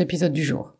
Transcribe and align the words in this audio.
épisode 0.00 0.32
du 0.32 0.42
jour. 0.42 0.72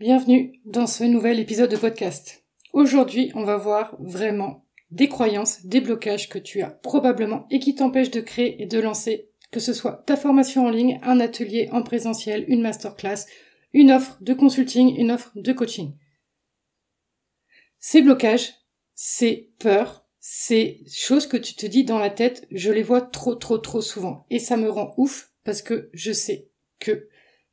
Bienvenue 0.00 0.60
dans 0.64 0.86
ce 0.86 1.04
nouvel 1.04 1.38
épisode 1.38 1.70
de 1.70 1.76
podcast. 1.76 2.44
Aujourd'hui, 2.72 3.30
on 3.34 3.44
va 3.44 3.56
voir 3.56 3.96
vraiment 4.00 4.64
des 4.90 5.08
croyances, 5.08 5.64
des 5.64 5.80
blocages 5.80 6.28
que 6.28 6.38
tu 6.38 6.62
as 6.62 6.70
probablement 6.70 7.46
et 7.50 7.60
qui 7.60 7.74
t'empêchent 7.74 8.10
de 8.10 8.20
créer 8.20 8.62
et 8.62 8.66
de 8.66 8.78
lancer 8.78 9.30
que 9.50 9.60
ce 9.60 9.72
soit 9.72 10.02
ta 10.06 10.16
formation 10.16 10.66
en 10.66 10.70
ligne, 10.70 10.98
un 11.02 11.20
atelier 11.20 11.68
en 11.72 11.82
présentiel, 11.82 12.44
une 12.48 12.62
masterclass, 12.62 13.26
une 13.72 13.92
offre 13.92 14.18
de 14.20 14.34
consulting, 14.34 14.96
une 14.96 15.10
offre 15.10 15.30
de 15.34 15.52
coaching. 15.52 15.94
Ces 17.78 18.02
blocages, 18.02 18.54
ces 18.94 19.52
peurs, 19.58 20.06
ces 20.20 20.84
choses 20.92 21.26
que 21.26 21.36
tu 21.36 21.54
te 21.54 21.66
dis 21.66 21.84
dans 21.84 21.98
la 21.98 22.10
tête, 22.10 22.46
je 22.50 22.70
les 22.70 22.82
vois 22.82 23.02
trop 23.02 23.34
trop 23.34 23.58
trop 23.58 23.80
souvent. 23.80 24.26
Et 24.30 24.38
ça 24.38 24.56
me 24.56 24.68
rend 24.68 24.94
ouf 24.96 25.32
parce 25.44 25.62
que 25.62 25.90
je 25.92 26.12
sais 26.12 26.50
que 26.78 27.08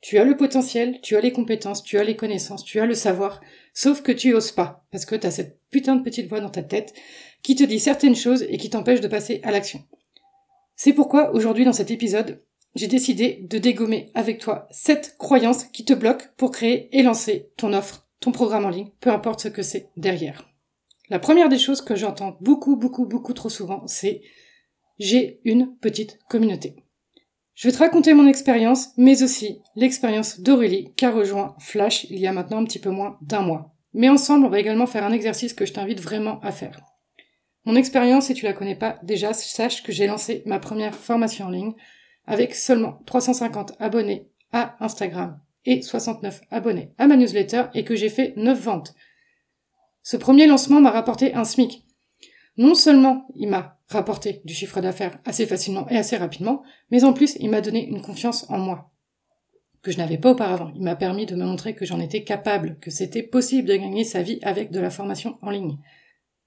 tu 0.06 0.20
as 0.20 0.24
le 0.24 0.38
potentiel, 0.38 1.02
tu 1.02 1.16
as 1.16 1.20
les 1.20 1.32
compétences, 1.32 1.82
tu 1.82 1.98
as 1.98 2.04
les 2.04 2.16
connaissances, 2.16 2.64
tu 2.64 2.80
as 2.80 2.86
le 2.86 2.94
savoir, 2.94 3.42
sauf 3.74 4.04
que 4.04 4.12
tu 4.12 4.36
oses 4.36 4.52
pas, 4.52 4.86
parce 4.92 5.04
que 5.04 5.16
tu 5.16 5.26
as 5.26 5.32
cette 5.32 5.58
putain 5.72 5.96
de 5.96 6.04
petite 6.04 6.30
voix 6.30 6.42
dans 6.42 6.52
ta 6.52 6.62
tête 6.62 6.94
qui 7.42 7.56
te 7.56 7.64
dit 7.64 7.80
certaines 7.80 8.16
choses 8.16 8.46
et 8.48 8.58
qui 8.58 8.70
t'empêche 8.70 9.02
de 9.02 9.08
passer 9.08 9.40
à 9.42 9.50
l'action. 9.50 9.84
C'est 10.76 10.94
pourquoi 10.94 11.34
aujourd'hui 11.34 11.66
dans 11.66 11.74
cet 11.74 11.90
épisode, 11.90 12.44
j'ai 12.76 12.86
décidé 12.86 13.48
de 13.50 13.58
dégommer 13.58 14.12
avec 14.14 14.38
toi 14.38 14.68
cette 14.70 15.18
croyance 15.18 15.64
qui 15.64 15.86
te 15.86 15.94
bloque 15.94 16.36
pour 16.38 16.52
créer 16.52 16.96
et 16.96 17.02
lancer 17.02 17.50
ton 17.58 17.74
offre, 17.74 18.08
ton 18.20 18.32
programme 18.32 18.66
en 18.66 18.70
ligne, 18.70 18.92
peu 19.00 19.10
importe 19.10 19.40
ce 19.40 19.48
que 19.48 19.64
c'est 19.64 19.90
derrière. 19.98 20.48
La 21.10 21.18
première 21.18 21.50
des 21.50 21.58
choses 21.58 21.82
que 21.82 21.96
j'entends 21.96 22.38
beaucoup, 22.42 22.76
beaucoup, 22.76 23.08
beaucoup 23.08 23.34
trop 23.34 23.50
souvent, 23.50 23.88
c'est 23.88 24.22
j'ai 25.00 25.42
une 25.46 25.76
petite 25.78 26.20
communauté. 26.30 26.76
Je 27.56 27.70
vais 27.70 27.74
te 27.74 27.80
raconter 27.80 28.14
mon 28.14 28.28
expérience, 28.28 28.90
mais 28.98 29.24
aussi 29.24 29.62
l'expérience 29.78 30.42
d'Aurélie 30.42 30.94
qui 30.98 31.06
a 31.06 31.12
rejoint 31.12 31.56
Flash 31.60 32.06
il 32.10 32.20
y 32.20 32.28
a 32.28 32.34
maintenant 32.34 32.58
un 32.58 32.66
petit 32.66 32.80
peu 32.80 32.90
moins 32.90 33.18
d'un 33.22 33.42
mois. 33.42 33.74
Mais 33.94 34.10
ensemble, 34.10 34.46
on 34.46 34.50
va 34.50 34.60
également 34.60 34.88
faire 34.88 35.06
un 35.06 35.14
exercice 35.14 35.54
que 35.54 35.66
je 35.66 35.72
t'invite 35.72 36.02
vraiment 36.02 36.42
à 36.42 36.52
faire. 36.52 36.82
Mon 37.64 37.76
expérience, 37.76 38.26
si 38.26 38.34
tu 38.34 38.44
la 38.44 38.52
connais 38.52 38.76
pas 38.76 39.00
déjà, 39.04 39.34
sache 39.34 39.84
que 39.84 39.94
j'ai 39.94 40.06
lancé 40.06 40.44
ma 40.46 40.60
première 40.60 40.94
formation 40.94 41.46
en 41.46 41.50
ligne 41.50 41.74
avec 42.28 42.54
seulement 42.54 43.00
350 43.06 43.74
abonnés 43.80 44.28
à 44.52 44.76
Instagram 44.84 45.40
et 45.64 45.82
69 45.82 46.42
abonnés 46.52 46.92
à 46.98 47.08
ma 47.08 47.16
newsletter 47.16 47.64
et 47.74 47.86
que 47.86 47.96
j'ai 47.96 48.10
fait 48.10 48.34
9 48.36 48.60
ventes. 48.60 48.94
Ce 50.04 50.18
premier 50.18 50.46
lancement 50.46 50.82
m'a 50.82 50.92
rapporté 50.92 51.34
un 51.34 51.46
SMIC. 51.46 51.86
Non 52.58 52.76
seulement 52.76 53.28
il 53.36 53.50
m'a 53.50 53.80
rapporté 53.90 54.42
du 54.46 54.54
chiffre 54.54 54.82
d'affaires 54.82 55.20
assez 55.26 55.46
facilement 55.46 55.88
et 55.90 55.98
assez 55.98 56.18
rapidement, 56.18 56.64
mais 56.92 57.04
en 57.04 57.14
plus 57.14 57.36
il 57.40 57.50
m'a 57.50 57.62
donné 57.62 57.88
une 57.88 58.02
confiance 58.02 58.50
en 58.50 58.58
moi 58.58 58.92
que 59.86 59.92
je 59.92 60.00
n'avais 60.00 60.18
pas 60.18 60.32
auparavant. 60.32 60.72
Il 60.76 60.82
m'a 60.82 60.96
permis 60.96 61.28
de 61.28 61.36
me 61.36 61.46
montrer 61.46 61.76
que 61.76 61.86
j'en 61.86 62.00
étais 62.00 62.24
capable, 62.24 62.80
que 62.82 62.90
c'était 62.90 63.22
possible 63.22 63.68
de 63.68 63.76
gagner 63.76 64.04
sa 64.04 64.24
vie 64.24 64.40
avec 64.42 64.72
de 64.72 64.80
la 64.80 64.90
formation 64.90 65.38
en 65.44 65.52
ligne. 65.52 65.78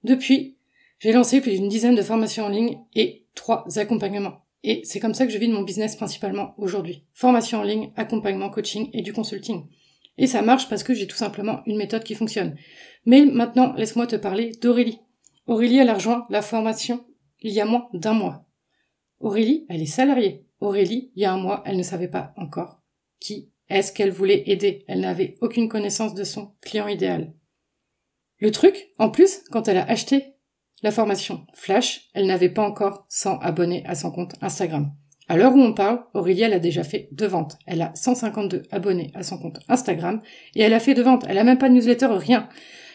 Depuis, 0.02 0.58
j'ai 0.98 1.12
lancé 1.12 1.41
plus 1.41 1.52
d'une 1.52 1.69
dizaine 1.69 1.94
de 1.94 2.02
formations 2.02 2.46
en 2.46 2.48
ligne 2.48 2.80
et 2.96 3.26
trois 3.36 3.64
accompagnements. 3.78 4.40
Et 4.64 4.80
c'est 4.82 4.98
comme 4.98 5.14
ça 5.14 5.25
que 5.25 5.32
je 5.32 5.38
vis 5.38 5.46
de 5.46 5.52
mon 5.52 5.62
business 5.62 5.94
principalement 5.94 6.54
aujourd'hui. 6.58 7.04
Formation 7.14 7.60
en 7.60 7.62
ligne, 7.62 7.92
accompagnement, 7.94 8.50
coaching 8.50 8.90
et 8.92 9.02
du 9.02 9.12
consulting. 9.12 9.66
Et 10.16 10.26
ça 10.26 10.42
marche 10.42 10.69
parce 10.69 10.82
que 10.82 10.92
j'ai 10.92 11.06
tout 11.06 11.16
simplement 11.16 11.60
une 11.66 11.76
méthode 11.76 12.02
qui 12.02 12.16
fonctionne. 12.16 12.56
Mais 13.06 13.25
maintenant, 13.25 13.72
laisse-moi 13.75 14.08
te 14.08 14.16
parler 14.16 14.50
d'Aurélie. 14.60 14.98
Aurélie, 15.48 15.78
elle 15.78 15.88
a 15.88 15.94
rejoint 15.94 16.26
la 16.28 16.42
formation 16.42 17.06
il 17.41 17.53
y 17.53 17.60
a 17.60 17.64
moins 17.64 17.88
d'un 17.94 18.12
mois. 18.12 18.44
Aurélie, 19.19 19.64
elle 19.70 19.81
est 19.81 19.86
salariée. 19.86 20.44
Aurélie, 20.60 21.10
il 21.16 21.22
y 21.22 21.25
a 21.25 21.32
un 21.32 21.38
mois, 21.38 21.62
elle 21.64 21.78
ne 21.78 21.82
savait 21.82 22.09
pas 22.09 22.34
encore 22.36 22.82
qui 23.19 23.50
est-ce 23.70 23.91
qu'elle 23.92 24.10
voulait 24.10 24.42
aider. 24.47 24.84
Elle 24.88 25.00
n'avait 25.00 25.37
aucune 25.41 25.70
connaissance 25.70 26.14
de 26.14 26.22
son 26.22 26.53
client 26.60 26.87
idéal. 26.87 27.32
Le 28.38 28.50
truc, 28.50 28.91
en 28.98 29.08
plus, 29.08 29.42
quand 29.50 29.69
elle 29.69 29.78
a 29.78 29.88
acheté 29.91 30.34
la 30.82 30.91
formation 30.91 31.47
Flash, 31.54 32.10
elle 32.12 32.26
n'avait 32.26 32.50
pas 32.50 32.62
encore 32.62 33.06
100 33.08 33.38
abonnés 33.38 33.84
à 33.87 33.94
son 33.94 34.10
compte 34.10 34.34
Instagram. 34.42 34.92
À 35.28 35.38
l'heure 35.38 35.54
où 35.54 35.60
on 35.60 35.72
parle, 35.72 36.04
Aurélie, 36.12 36.42
elle 36.42 36.53
a 36.53 36.58
déjà 36.58 36.84
fait 36.84 37.08
deux 37.12 37.26
ventes. 37.26 37.58
Elle 37.66 37.81
a 37.81 37.94
152 37.94 38.64
abonnés 38.70 39.12
à 39.14 39.22
son 39.22 39.38
compte 39.38 39.60
Instagram 39.69 40.20
et 40.54 40.60
elle 40.60 40.75
a 40.75 40.81
fait 40.81 40.94
deux 40.94 41.03
ventes. 41.03 41.25
Elle 41.26 41.38
a 41.38 41.44
même 41.44 41.58
pas 41.58 41.70
de 41.70 41.75
newsletter, 41.75 42.08
rien. 42.10 42.50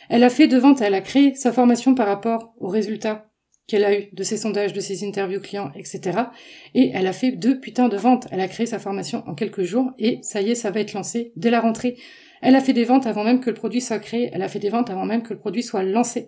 Elle 0.09 0.24
a 0.24 0.30
fait 0.30 0.47
deux 0.47 0.59
ventes, 0.59 0.81
elle 0.81 0.94
a 0.94 1.02
créé 1.02 1.36
sa 1.36 1.52
formation 1.52 1.96
par 1.96 2.08
rapport 2.08 2.53
aux 2.59 2.68
résultats 2.68 3.30
qu'elle 3.68 3.86
a 3.86 3.97
eu 3.97 4.09
de 4.12 4.24
ses 4.24 4.38
sondages, 4.38 4.74
de 4.74 4.81
ses 4.81 5.08
interviews 5.08 5.40
clients, 5.40 5.72
etc. 5.75 6.19
Et 6.74 6.91
elle 6.94 7.08
a 7.08 7.14
fait 7.14 7.31
deux 7.31 7.59
putains 7.59 7.88
de 7.88 7.96
ventes. 7.96 8.28
Elle 8.31 8.42
a 8.42 8.47
créé 8.47 8.66
sa 8.66 8.80
formation 8.80 9.24
en 9.25 9.36
quelques 9.36 9.63
jours 9.63 9.92
et 9.97 10.19
ça 10.22 10.42
y 10.42 10.52
est, 10.52 10.56
ça 10.56 10.72
va 10.72 10.81
être 10.81 10.94
lancé 10.94 11.31
dès 11.36 11.50
la 11.50 11.62
rentrée. 11.62 11.97
Elle 12.42 12.56
a 12.56 12.62
fait 12.62 12.74
des 12.74 12.84
ventes 12.84 13.08
avant 13.08 13.24
même 13.24 13.40
que 13.40 13.50
le 13.50 13.56
produit 13.56 13.80
soit 13.80 14.00
créé. 14.00 14.30
Elle 14.34 14.42
a 14.42 14.50
fait 14.50 14.59
des 14.59 14.69
ventes 14.69 14.90
avant 14.90 15.06
même 15.06 15.24
que 15.24 15.34
le 15.34 15.40
produit 15.40 15.63
soit 15.63 15.84
lancé. 15.84 16.28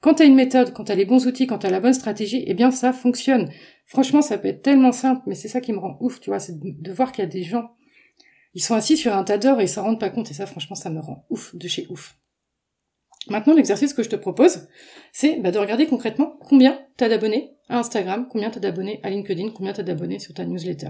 Quand 0.00 0.14
tu 0.14 0.22
as 0.22 0.26
une 0.26 0.34
méthode, 0.34 0.72
quand 0.72 0.84
tu 0.84 0.92
as 0.92 0.94
les 0.94 1.04
bons 1.04 1.26
outils, 1.26 1.46
quand 1.46 1.58
tu 1.58 1.66
as 1.66 1.70
la 1.70 1.80
bonne 1.80 1.92
stratégie, 1.92 2.42
eh 2.46 2.54
bien 2.54 2.70
ça 2.70 2.94
fonctionne. 2.94 3.50
Franchement, 3.84 4.22
ça 4.22 4.38
peut 4.38 4.48
être 4.48 4.62
tellement 4.62 4.92
simple, 4.92 5.22
mais 5.26 5.34
c'est 5.34 5.48
ça 5.48 5.60
qui 5.60 5.72
me 5.72 5.78
rend 5.78 5.98
ouf, 6.00 6.20
tu 6.20 6.30
vois, 6.30 6.38
c'est 6.38 6.58
de, 6.58 6.92
voir 6.92 7.12
qu'il 7.12 7.22
y 7.22 7.26
a 7.26 7.30
des 7.30 7.42
gens, 7.42 7.72
ils 8.54 8.62
sont 8.62 8.74
assis 8.74 8.96
sur 8.96 9.14
un 9.14 9.24
tas 9.24 9.36
d'or 9.36 9.60
et 9.60 9.64
ils 9.64 9.68
s'en 9.68 9.82
rendent 9.82 10.00
pas 10.00 10.08
compte, 10.08 10.30
et 10.30 10.34
ça 10.34 10.46
franchement, 10.46 10.76
ça 10.76 10.88
me 10.88 11.00
rend 11.00 11.26
ouf 11.28 11.54
de 11.54 11.68
chez 11.68 11.86
ouf. 11.90 12.16
Maintenant, 13.28 13.54
l'exercice 13.54 13.92
que 13.92 14.02
je 14.02 14.08
te 14.08 14.16
propose, 14.16 14.68
c'est 15.12 15.36
bah, 15.40 15.50
de 15.50 15.58
regarder 15.58 15.86
concrètement 15.86 16.38
combien 16.40 16.80
tu 16.96 17.04
as 17.04 17.08
d'abonnés 17.08 17.52
à 17.68 17.78
Instagram, 17.78 18.26
combien 18.30 18.50
tu 18.50 18.58
as 18.58 18.60
d'abonnés 18.60 18.98
à 19.02 19.10
LinkedIn, 19.10 19.50
combien 19.50 19.72
tu 19.72 19.80
as 19.80 19.84
d'abonnés 19.84 20.18
sur 20.18 20.32
ta 20.32 20.44
newsletter. 20.44 20.88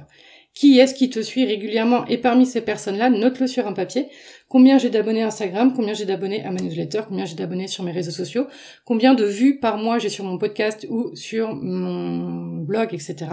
Qui 0.55 0.79
est-ce 0.79 0.95
qui 0.95 1.11
te 1.11 1.21
suit 1.21 1.45
régulièrement 1.45 2.07
Et 2.07 2.19
parmi 2.19 2.47
ces 2.47 2.61
personnes-là, 2.61 3.11
note-le 3.11 3.47
sur 3.47 3.67
un 3.67 3.73
papier. 3.73 4.09
Combien 4.49 4.79
j'ai 4.79 4.91
d'abonnés 4.91 5.23
à 5.23 5.27
Instagram, 5.27 5.73
combien 5.75 5.93
j'ai 5.93 6.07
d'abonnés 6.07 6.45
à 6.45 6.51
ma 6.53 6.61
newsletter, 6.61 7.03
combien 7.09 7.25
j'ai 7.25 7.35
d'abonnés 7.35 7.69
sur 7.69 7.85
mes 7.85 7.93
réseaux 7.93 8.11
sociaux, 8.11 8.47
combien 8.85 9.15
de 9.15 9.25
vues 9.25 9.59
par 9.59 9.77
mois 9.77 9.99
j'ai 9.99 10.09
sur 10.09 10.25
mon 10.25 10.39
podcast 10.39 10.87
ou 10.89 11.15
sur 11.17 11.55
mon 11.55 12.63
blog, 12.63 12.95
etc. 12.95 13.27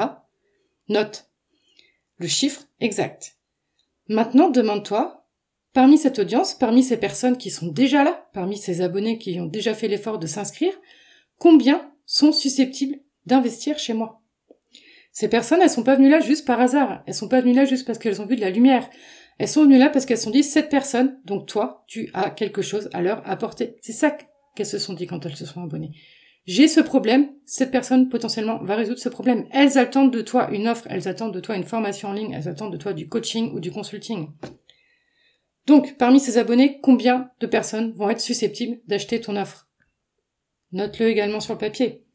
Note 0.89 1.27
le 2.19 2.27
chiffre 2.27 2.63
exact. 2.79 3.35
Maintenant, 4.09 4.49
demande-toi, 4.49 5.26
parmi 5.77 5.99
cette 5.99 6.17
audience, 6.17 6.55
parmi 6.55 6.81
ces 6.81 6.97
personnes 6.97 7.37
qui 7.37 7.51
sont 7.51 7.67
déjà 7.67 8.03
là, 8.03 8.27
parmi 8.33 8.57
ces 8.57 8.81
abonnés 8.81 9.19
qui 9.19 9.39
ont 9.39 9.45
déjà 9.45 9.75
fait 9.75 9.87
l'effort 9.87 10.17
de 10.17 10.25
s'inscrire, 10.25 10.73
combien 11.37 11.91
sont 12.07 12.31
susceptibles 12.31 12.95
d'investir 13.27 13.77
chez 13.77 13.93
moi? 13.93 14.23
Ces 15.11 15.27
personnes, 15.27 15.59
elles 15.61 15.69
sont 15.69 15.83
pas 15.83 15.93
venues 15.93 16.09
là 16.09 16.19
juste 16.19 16.47
par 16.47 16.59
hasard. 16.59 17.03
Elles 17.05 17.13
sont 17.13 17.27
pas 17.27 17.41
venues 17.41 17.53
là 17.53 17.65
juste 17.65 17.85
parce 17.85 17.99
qu'elles 17.99 18.23
ont 18.23 18.25
vu 18.25 18.35
de 18.35 18.41
la 18.41 18.49
lumière. 18.49 18.89
Elles 19.37 19.47
sont 19.47 19.65
venues 19.65 19.77
là 19.77 19.89
parce 19.89 20.07
qu'elles 20.07 20.17
se 20.17 20.23
sont 20.23 20.31
dit, 20.31 20.41
cette 20.41 20.69
personne, 20.69 21.19
donc 21.25 21.45
toi, 21.45 21.83
tu 21.85 22.09
as 22.15 22.31
quelque 22.31 22.63
chose 22.63 22.89
à 22.93 23.03
leur 23.03 23.21
apporter. 23.29 23.75
C'est 23.81 23.93
ça 23.93 24.17
qu'elles 24.55 24.65
se 24.65 24.79
sont 24.79 24.93
dit 24.93 25.05
quand 25.05 25.27
elles 25.27 25.35
se 25.35 25.45
sont 25.45 25.61
abonnées. 25.61 25.91
J'ai 26.47 26.67
ce 26.67 26.79
problème, 26.79 27.29
cette 27.45 27.69
personne 27.69 28.09
potentiellement 28.09 28.63
va 28.63 28.73
résoudre 28.73 28.97
ce 28.97 29.09
problème. 29.09 29.45
Elles 29.51 29.77
attendent 29.77 30.11
de 30.11 30.21
toi 30.21 30.49
une 30.49 30.67
offre, 30.67 30.87
elles 30.89 31.07
attendent 31.07 31.35
de 31.35 31.39
toi 31.39 31.55
une 31.55 31.65
formation 31.65 32.09
en 32.09 32.13
ligne, 32.13 32.33
elles 32.33 32.49
attendent 32.49 32.73
de 32.73 32.77
toi 32.77 32.93
du 32.93 33.07
coaching 33.07 33.53
ou 33.53 33.59
du 33.59 33.69
consulting. 33.69 34.29
Donc, 35.67 35.97
parmi 35.97 36.21
ces 36.21 36.37
abonnés, 36.37 36.79
combien 36.81 37.29
de 37.41 37.45
personnes 37.45 37.91
vont 37.91 38.09
être 38.09 38.21
susceptibles 38.21 38.79
d'acheter 38.87 39.19
ton 39.19 39.35
offre? 39.35 39.67
Note-le 40.71 41.09
également 41.09 41.41
sur 41.41 41.53
le 41.53 41.59
papier. 41.59 42.05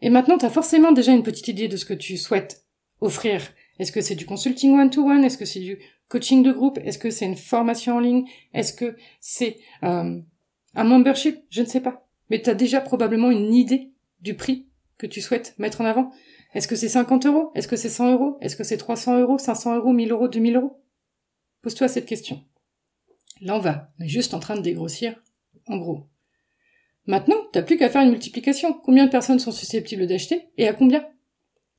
Et 0.00 0.08
maintenant, 0.08 0.38
tu 0.38 0.46
as 0.46 0.50
forcément 0.50 0.90
déjà 0.90 1.12
une 1.12 1.22
petite 1.22 1.48
idée 1.48 1.68
de 1.68 1.76
ce 1.76 1.84
que 1.84 1.94
tu 1.94 2.16
souhaites 2.16 2.64
offrir. 3.02 3.42
Est-ce 3.78 3.92
que 3.92 4.00
c'est 4.00 4.14
du 4.14 4.24
consulting 4.24 4.78
one-to-one? 4.78 5.22
Est-ce 5.22 5.36
que 5.36 5.44
c'est 5.44 5.60
du 5.60 5.78
coaching 6.08 6.42
de 6.42 6.50
groupe? 6.50 6.78
Est-ce 6.82 6.98
que 6.98 7.10
c'est 7.10 7.26
une 7.26 7.36
formation 7.36 7.96
en 7.96 8.00
ligne? 8.00 8.24
Est-ce 8.54 8.72
que 8.72 8.96
c'est 9.20 9.58
euh, 9.82 10.18
un 10.74 10.84
membership? 10.84 11.42
Je 11.50 11.60
ne 11.60 11.66
sais 11.66 11.80
pas. 11.80 12.06
Mais 12.30 12.40
tu 12.40 12.48
as 12.48 12.54
déjà 12.54 12.80
probablement 12.80 13.30
une 13.30 13.52
idée 13.52 13.90
du 14.22 14.34
prix 14.34 14.66
que 14.96 15.06
tu 15.06 15.20
souhaites 15.20 15.54
mettre 15.58 15.82
en 15.82 15.84
avant. 15.84 16.10
Est-ce 16.54 16.68
que 16.68 16.76
c'est 16.76 16.88
50 16.88 17.26
euros? 17.26 17.50
Est-ce 17.54 17.68
que 17.68 17.76
c'est 17.76 17.90
100 17.90 18.12
euros? 18.12 18.38
Est-ce 18.40 18.56
que 18.56 18.64
c'est 18.64 18.78
300 18.78 19.20
euros? 19.20 19.36
500 19.36 19.76
euros? 19.76 19.92
1000 19.92 20.10
euros? 20.10 20.28
2000 20.28 20.56
euros? 20.56 20.80
Pose-toi 21.60 21.88
cette 21.88 22.06
question. 22.06 22.42
Va. 23.44 23.92
On 23.98 24.04
est 24.04 24.08
juste 24.08 24.34
en 24.34 24.40
train 24.40 24.56
de 24.56 24.62
dégrossir, 24.62 25.22
en 25.66 25.76
gros. 25.76 26.08
Maintenant, 27.06 27.36
t'as 27.52 27.62
plus 27.62 27.76
qu'à 27.76 27.90
faire 27.90 28.02
une 28.02 28.10
multiplication. 28.10 28.72
Combien 28.72 29.04
de 29.04 29.10
personnes 29.10 29.38
sont 29.38 29.52
susceptibles 29.52 30.06
d'acheter 30.06 30.48
et 30.56 30.66
à 30.66 30.72
combien? 30.72 31.06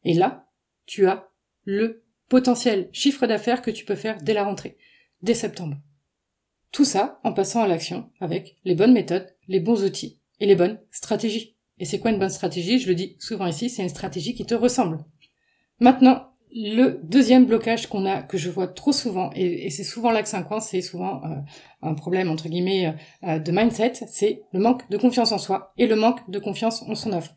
Et 0.04 0.14
là, 0.14 0.48
tu 0.86 1.08
as 1.08 1.30
le 1.64 2.04
potentiel 2.30 2.90
chiffre 2.92 3.26
d'affaires 3.26 3.64
que 3.64 3.72
tu 3.72 3.86
peux 3.86 3.96
faire 3.96 4.22
dès 4.22 4.34
la 4.34 4.44
rentrée, 4.44 4.78
dès 5.24 5.34
septembre. 5.34 5.78
Tout 6.72 6.86
ça 6.86 7.20
en 7.24 7.34
passant 7.34 7.64
à 7.64 7.68
l'action 7.68 8.12
avec 8.20 8.58
les 8.66 8.76
bonnes 8.76 8.94
méthodes, 8.94 9.34
les 9.48 9.60
bons 9.60 9.84
outils 9.84 10.20
et 10.40 10.46
les 10.46 10.56
bonnes 10.56 10.80
stratégies. 10.92 11.56
Et 11.80 11.86
c'est 11.86 12.00
quoi 12.00 12.12
une 12.12 12.20
bonne 12.20 12.30
stratégie? 12.30 12.80
Je 12.80 12.88
le 12.88 12.96
dis 12.96 13.16
souvent 13.20 13.48
ici, 13.48 13.70
c'est 13.70 13.82
une 13.82 13.90
stratégie 13.90 14.36
qui 14.36 14.46
te 14.46 14.54
ressemble. 14.54 15.04
Maintenant, 15.80 16.35
le 16.56 17.02
deuxième 17.04 17.46
blocage 17.46 17.88
qu'on 17.88 18.06
a, 18.06 18.22
que 18.22 18.38
je 18.38 18.50
vois 18.50 18.68
trop 18.68 18.94
souvent, 18.94 19.30
et, 19.36 19.70
c'est 19.70 19.84
souvent 19.84 20.12
là 20.12 20.24
que 20.24 20.30
c'est 20.62 20.82
souvent 20.82 21.22
euh, 21.26 21.36
un 21.82 21.94
problème 21.96 22.32
entre 22.32 22.48
guillemets 22.48 22.88
euh, 22.88 22.92
euh, 23.28 23.40
de 23.40 23.52
mindset, 23.52 23.94
c'est 24.08 24.44
le 24.54 24.62
manque 24.62 24.90
de 24.90 24.98
confiance 24.98 25.34
en 25.34 25.38
soi 25.38 25.74
et 25.78 25.86
le 25.86 25.98
manque 25.98 26.30
de 26.30 26.40
confiance 26.40 26.82
en 26.84 26.96
son 26.96 27.12
offre. 27.12 27.36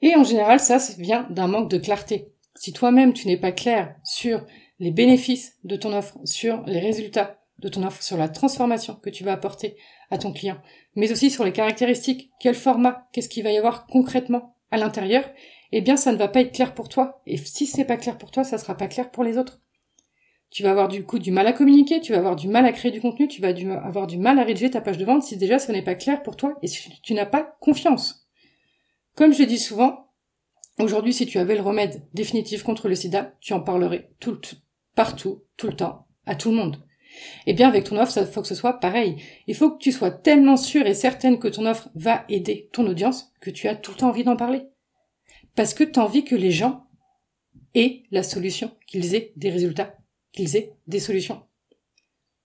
Et 0.00 0.14
en 0.14 0.22
général, 0.22 0.60
ça, 0.60 0.78
ça 0.78 0.94
vient 1.02 1.26
d'un 1.30 1.48
manque 1.48 1.70
de 1.70 1.78
clarté. 1.78 2.28
Si 2.54 2.72
toi-même 2.72 3.12
tu 3.12 3.26
n'es 3.26 3.36
pas 3.36 3.50
clair 3.50 3.96
sur 4.04 4.46
les 4.78 4.92
bénéfices 4.92 5.56
de 5.64 5.74
ton 5.74 5.92
offre, 5.92 6.16
sur 6.24 6.62
les 6.66 6.78
résultats 6.78 7.40
de 7.58 7.68
ton 7.68 7.82
offre, 7.82 8.02
sur 8.02 8.16
la 8.16 8.28
transformation 8.28 8.94
que 8.94 9.10
tu 9.10 9.24
vas 9.24 9.32
apporter 9.32 9.76
à 10.10 10.18
ton 10.18 10.32
client, 10.32 10.58
mais 10.94 11.10
aussi 11.10 11.30
sur 11.30 11.44
les 11.44 11.52
caractéristiques, 11.52 12.30
quel 12.38 12.54
format, 12.54 13.08
qu'est-ce 13.12 13.28
qu'il 13.28 13.42
va 13.42 13.50
y 13.50 13.58
avoir 13.58 13.86
concrètement 13.86 14.54
à 14.70 14.76
l'intérieur, 14.76 15.24
eh 15.72 15.80
bien 15.80 15.96
ça 15.96 16.12
ne 16.12 16.16
va 16.16 16.28
pas 16.28 16.40
être 16.40 16.52
clair 16.52 16.74
pour 16.74 16.88
toi. 16.88 17.22
Et 17.26 17.36
si 17.36 17.66
c'est 17.66 17.84
pas 17.84 17.96
clair 17.96 18.18
pour 18.18 18.30
toi, 18.30 18.44
ça 18.44 18.58
sera 18.58 18.76
pas 18.76 18.88
clair 18.88 19.10
pour 19.10 19.24
les 19.24 19.38
autres. 19.38 19.60
Tu 20.50 20.62
vas 20.62 20.70
avoir 20.70 20.88
du 20.88 21.04
coup 21.04 21.18
du 21.18 21.32
mal 21.32 21.46
à 21.46 21.52
communiquer, 21.52 22.00
tu 22.00 22.12
vas 22.12 22.18
avoir 22.18 22.36
du 22.36 22.48
mal 22.48 22.64
à 22.64 22.72
créer 22.72 22.92
du 22.92 23.00
contenu, 23.00 23.28
tu 23.28 23.42
vas 23.42 23.48
avoir 23.82 24.06
du 24.06 24.16
mal 24.16 24.38
à 24.38 24.44
rédiger 24.44 24.70
ta 24.70 24.80
page 24.80 24.98
de 24.98 25.04
vente 25.04 25.22
si 25.22 25.36
déjà 25.36 25.58
ce 25.58 25.72
n'est 25.72 25.82
pas 25.82 25.96
clair 25.96 26.22
pour 26.22 26.36
toi 26.36 26.54
et 26.62 26.68
si 26.68 26.88
tu 27.02 27.14
n'as 27.14 27.26
pas 27.26 27.56
confiance. 27.60 28.28
Comme 29.16 29.34
je 29.34 29.42
dis 29.42 29.58
souvent, 29.58 30.12
aujourd'hui 30.78 31.12
si 31.12 31.26
tu 31.26 31.38
avais 31.38 31.56
le 31.56 31.62
remède 31.62 32.06
définitif 32.14 32.62
contre 32.62 32.88
le 32.88 32.94
sida, 32.94 33.34
tu 33.40 33.54
en 33.54 33.60
parlerais 33.60 34.10
tout, 34.20 34.40
partout, 34.94 35.42
tout 35.56 35.66
le 35.66 35.76
temps, 35.76 36.06
à 36.26 36.36
tout 36.36 36.50
le 36.50 36.56
monde. 36.56 36.78
Eh 37.46 37.54
bien, 37.54 37.68
avec 37.68 37.84
ton 37.84 37.96
offre, 37.96 38.12
ça 38.12 38.26
faut 38.26 38.42
que 38.42 38.48
ce 38.48 38.54
soit 38.54 38.78
pareil. 38.78 39.16
Il 39.46 39.54
faut 39.54 39.70
que 39.70 39.78
tu 39.78 39.92
sois 39.92 40.10
tellement 40.10 40.56
sûr 40.56 40.86
et 40.86 40.94
certaine 40.94 41.38
que 41.38 41.48
ton 41.48 41.64
offre 41.66 41.88
va 41.94 42.24
aider 42.28 42.68
ton 42.72 42.86
audience 42.86 43.32
que 43.40 43.50
tu 43.50 43.68
as 43.68 43.76
tout 43.76 43.92
le 43.92 43.96
temps 43.96 44.08
envie 44.08 44.24
d'en 44.24 44.36
parler 44.36 44.62
parce 45.56 45.74
que 45.74 45.84
tu 45.84 45.98
as 45.98 46.04
envie 46.04 46.24
que 46.24 46.36
les 46.36 46.52
gens 46.52 46.84
aient 47.74 48.04
la 48.10 48.22
solution, 48.22 48.70
qu'ils 48.86 49.14
aient 49.14 49.32
des 49.36 49.50
résultats, 49.50 49.96
qu'ils 50.32 50.56
aient 50.56 50.74
des 50.86 51.00
solutions. 51.00 51.42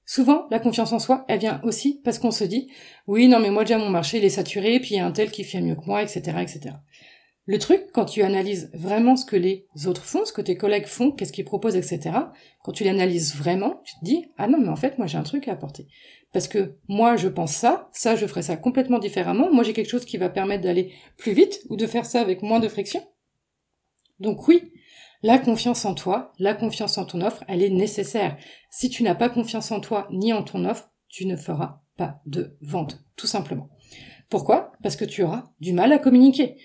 Souvent, 0.06 0.48
la 0.50 0.60
confiance 0.60 0.92
en 0.92 1.00
soi, 1.00 1.24
elle 1.28 1.40
vient 1.40 1.62
aussi 1.63 2.02
parce 2.04 2.19
qu'on 2.19 2.31
se 2.31 2.44
dit, 2.44 2.69
oui, 3.08 3.28
non, 3.28 3.40
mais 3.40 3.52
moi 3.52 3.63
déjà 3.63 3.78
mon 3.78 3.90
marché, 3.90 4.18
il 4.18 4.25
est 4.25 4.30
saturé, 4.30 4.80
puis 4.80 4.96
il 4.96 4.98
y 4.98 5.00
a 5.00 5.06
un 5.06 5.12
tel 5.12 5.31
qui 5.31 5.44
fait 5.44 5.62
mieux 5.62 5.75
que 5.75 5.86
moi, 5.86 6.02
etc., 6.02 6.38
etc. 6.42 6.75
Le 7.46 7.60
truc, 7.60 7.88
quand 7.94 8.06
tu 8.06 8.22
analyses 8.22 8.69
vraiment 8.74 9.16
ce 9.16 9.25
que 9.25 9.36
les 9.36 9.66
autres 9.86 10.04
font, 10.04 10.25
ce 10.25 10.34
que 10.34 10.42
tes 10.42 10.58
collègues 10.58 10.86
font, 10.86 11.12
qu'est-ce 11.12 11.34
qu'ils 11.34 11.46
proposent, 11.46 11.75
etc., 11.75 12.12
quand 12.63 12.72
tu 12.72 12.84
l'analyses 12.84 13.36
vraiment, 13.36 13.81
tu 13.86 13.94
te 13.96 14.06
dis, 14.06 14.25
ah 14.38 14.48
non, 14.48 14.60
mais 14.60 14.69
en 14.69 14.75
fait, 14.75 14.98
moi 14.98 15.08
j'ai 15.08 15.18
un 15.18 15.24
truc 15.24 15.48
à 15.48 15.54
apporter. 15.54 15.88
Parce 16.33 16.48
que 16.48 16.78
moi 16.88 17.18
je 17.18 17.28
pense 17.28 17.54
ça, 17.54 17.89
ça 17.92 18.16
je 18.16 18.25
ferai 18.25 18.42
ça 18.42 18.57
complètement 18.57 19.00
différemment, 19.00 19.51
moi 19.51 19.63
j'ai 19.63 19.74
quelque 19.74 19.89
chose 19.89 20.06
qui 20.06 20.18
va 20.18 20.30
permettre 20.30 20.63
d'aller 20.63 20.94
plus 21.18 21.33
vite 21.33 21.62
ou 21.69 21.75
de 21.75 21.88
faire 21.88 22.06
ça 22.06 22.22
avec 22.22 22.42
moins 22.42 22.60
de 22.60 22.68
friction. 22.68 23.06
Donc 24.19 24.48
oui, 24.48 24.72
la 25.24 25.38
confiance 25.38 25.86
en 25.86 25.94
toi, 25.94 26.33
la 26.39 26.54
confiance 26.54 26.98
en 26.98 27.06
ton 27.06 27.22
offre, 27.22 27.44
elle 27.48 27.62
est 27.62 27.69
nécessaire. 27.69 28.38
Si 28.69 28.89
tu 28.89 29.04
n'as 29.04 29.16
pas 29.16 29.30
confiance 29.30 29.72
en 29.72 29.80
toi 29.80 30.07
ni 30.12 30.33
en 30.33 30.44
ton 30.44 30.66
offre, 30.66 30.89
tu 31.10 31.25
ne 31.25 31.36
feras 31.36 31.81
pas 31.98 32.22
de 32.25 32.57
vente, 32.62 33.04
tout 33.16 33.27
simplement. 33.27 33.69
Pourquoi? 34.30 34.72
Parce 34.81 34.95
que 34.95 35.06
tu 35.06 35.24
auras 35.24 35.51
du 35.60 35.74
mal 35.74 35.92
à 35.92 36.00
communiquer. 36.00 36.57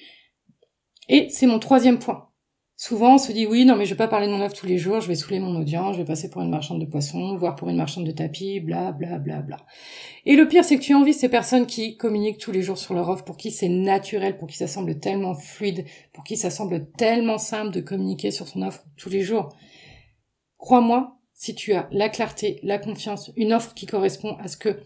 Et 1.08 1.28
c'est 1.30 1.46
mon 1.46 1.58
troisième 1.58 1.98
point. 1.98 2.30
Souvent, 2.78 3.14
on 3.14 3.19
se 3.19 3.32
dit 3.32 3.46
oui, 3.46 3.64
non, 3.64 3.75
mais 3.75 3.87
je 3.87 3.90
vais 3.90 3.96
pas 3.96 4.06
parler 4.06 4.26
de 4.26 4.32
mon 4.32 4.44
offre 4.44 4.55
tous 4.55 4.67
les 4.67 4.76
jours, 4.76 5.00
je 5.00 5.08
vais 5.08 5.14
saouler 5.14 5.40
mon 5.40 5.58
audience, 5.58 5.94
je 5.94 6.00
vais 6.02 6.05
passer 6.05 6.28
pour 6.28 6.43
une 6.43 6.50
marchande 6.50 6.78
de 6.78 6.84
poissons, 6.84 7.34
voire 7.34 7.56
pour 7.56 7.70
une 7.70 7.76
marchande 7.76 8.05
de 8.05 8.11
tapis, 8.11 8.61
bla, 8.61 8.93
bla, 8.93 9.19
bla, 9.19 9.40
bla. 9.40 9.56
Et 10.26 10.37
le 10.37 10.46
pire, 10.46 10.62
c'est 10.62 10.76
que 10.76 10.82
tu 10.82 10.93
as 10.93 10.99
envie 10.99 11.14
ces 11.14 11.31
personnes 11.31 11.64
qui 11.64 11.96
communiquent 11.96 12.37
tous 12.37 12.52
les 12.52 12.61
jours 12.61 12.76
sur 12.76 12.93
leur 12.93 13.08
offre, 13.08 13.25
pour 13.25 13.38
qui 13.38 13.50
c'est 13.50 13.70
naturel, 13.70 14.37
pour 14.37 14.46
qui 14.46 14.58
ça 14.58 14.67
semble 14.67 15.00
tellement 15.00 15.34
fluide, 15.34 15.87
pour 16.12 16.23
qui 16.23 16.37
ça 16.37 16.50
semble 16.50 16.90
tellement 16.99 17.38
simple 17.38 17.73
de 17.73 17.81
communiquer 17.81 18.31
sur 18.31 18.46
son 18.46 18.61
offre 18.61 18.84
tous 18.99 19.08
les 19.08 19.22
jours. 19.22 19.56
Crois-moi, 20.58 21.17
si 21.32 21.55
tu 21.55 21.72
as 21.72 21.88
la 21.93 22.11
clarté, 22.11 22.61
la 22.62 22.76
confiance, 22.76 23.32
une 23.37 23.55
offre 23.55 23.72
qui 23.72 23.87
correspond 23.87 24.37
à 24.38 24.49
ce 24.49 24.58
que 24.58 24.81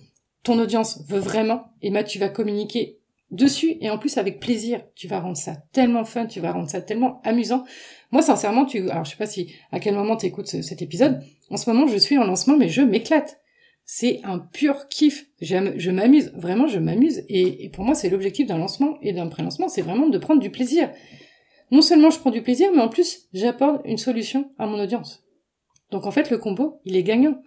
ton 0.45 0.61
audience 0.61 1.03
veut 1.09 1.19
vraiment, 1.19 1.65
et 1.83 1.91
ben, 1.91 2.05
tu 2.05 2.21
vas 2.21 2.29
communiquer 2.29 3.00
dessus 3.31 3.77
et 3.81 3.91
en 3.91 3.99
plus 3.99 4.19
avec 4.19 4.41
plaisir. 4.41 4.82
Tu 4.94 5.09
vas 5.09 5.21
rendre 5.21 5.37
ça 5.37 5.56
tellement 5.73 6.05
fun, 6.05 6.27
tu 6.27 6.41
vas 6.41 6.53
rendre 6.53 6.69
ça 6.69 6.81
tellement 6.81 7.21
amusant. 7.23 7.65
Moi, 8.11 8.23
sincèrement, 8.23 8.65
tu, 8.65 8.91
alors 8.91 9.05
je 9.05 9.11
sais 9.11 9.17
pas 9.17 9.27
si 9.27 9.55
à 9.73 9.81
quel 9.81 9.94
moment 9.94 10.17
tu 10.17 10.27
écoutes 10.27 10.49
cet 10.49 10.82
épisode. 10.82 11.21
En 11.50 11.56
ce 11.56 11.71
moment, 11.71 11.87
je 11.87 11.97
suis 11.97 12.19
en 12.19 12.25
lancement, 12.25 12.56
mais 12.56 12.69
je 12.69 12.82
m'éclate. 12.82 13.41
C'est 13.85 14.21
un 14.25 14.38
pur 14.38 14.88
kiff. 14.88 15.27
Je 15.41 15.91
m'amuse, 15.91 16.32
vraiment, 16.37 16.67
je 16.67 16.79
m'amuse. 16.79 17.25
Et, 17.29 17.71
pour 17.71 17.85
moi, 17.85 17.94
c'est 17.94 18.09
l'objectif 18.09 18.47
d'un 18.47 18.59
lancement 18.59 18.99
et 19.03 19.12
d'un 19.12 19.29
pré-lancement, 19.29 19.69
c'est 19.69 19.83
vraiment 19.83 20.09
de 20.09 20.19
prendre 20.19 20.41
du 20.41 20.50
plaisir. 20.50 20.91
Non 21.73 21.83
seulement 21.83 22.11
je 22.11 22.19
prends 22.19 22.31
du 22.31 22.43
plaisir, 22.43 22.71
mais 22.75 22.83
en 22.83 22.88
plus, 22.88 23.29
j'apporte 23.33 23.83
une 23.85 23.99
solution 23.99 24.53
à 24.59 24.67
mon 24.67 24.81
audience. 24.81 25.25
Donc 25.91 26.06
en 26.06 26.11
fait, 26.11 26.31
le 26.31 26.38
combo, 26.38 26.81
il 26.85 26.97
est 26.97 27.03
gagnant. 27.03 27.43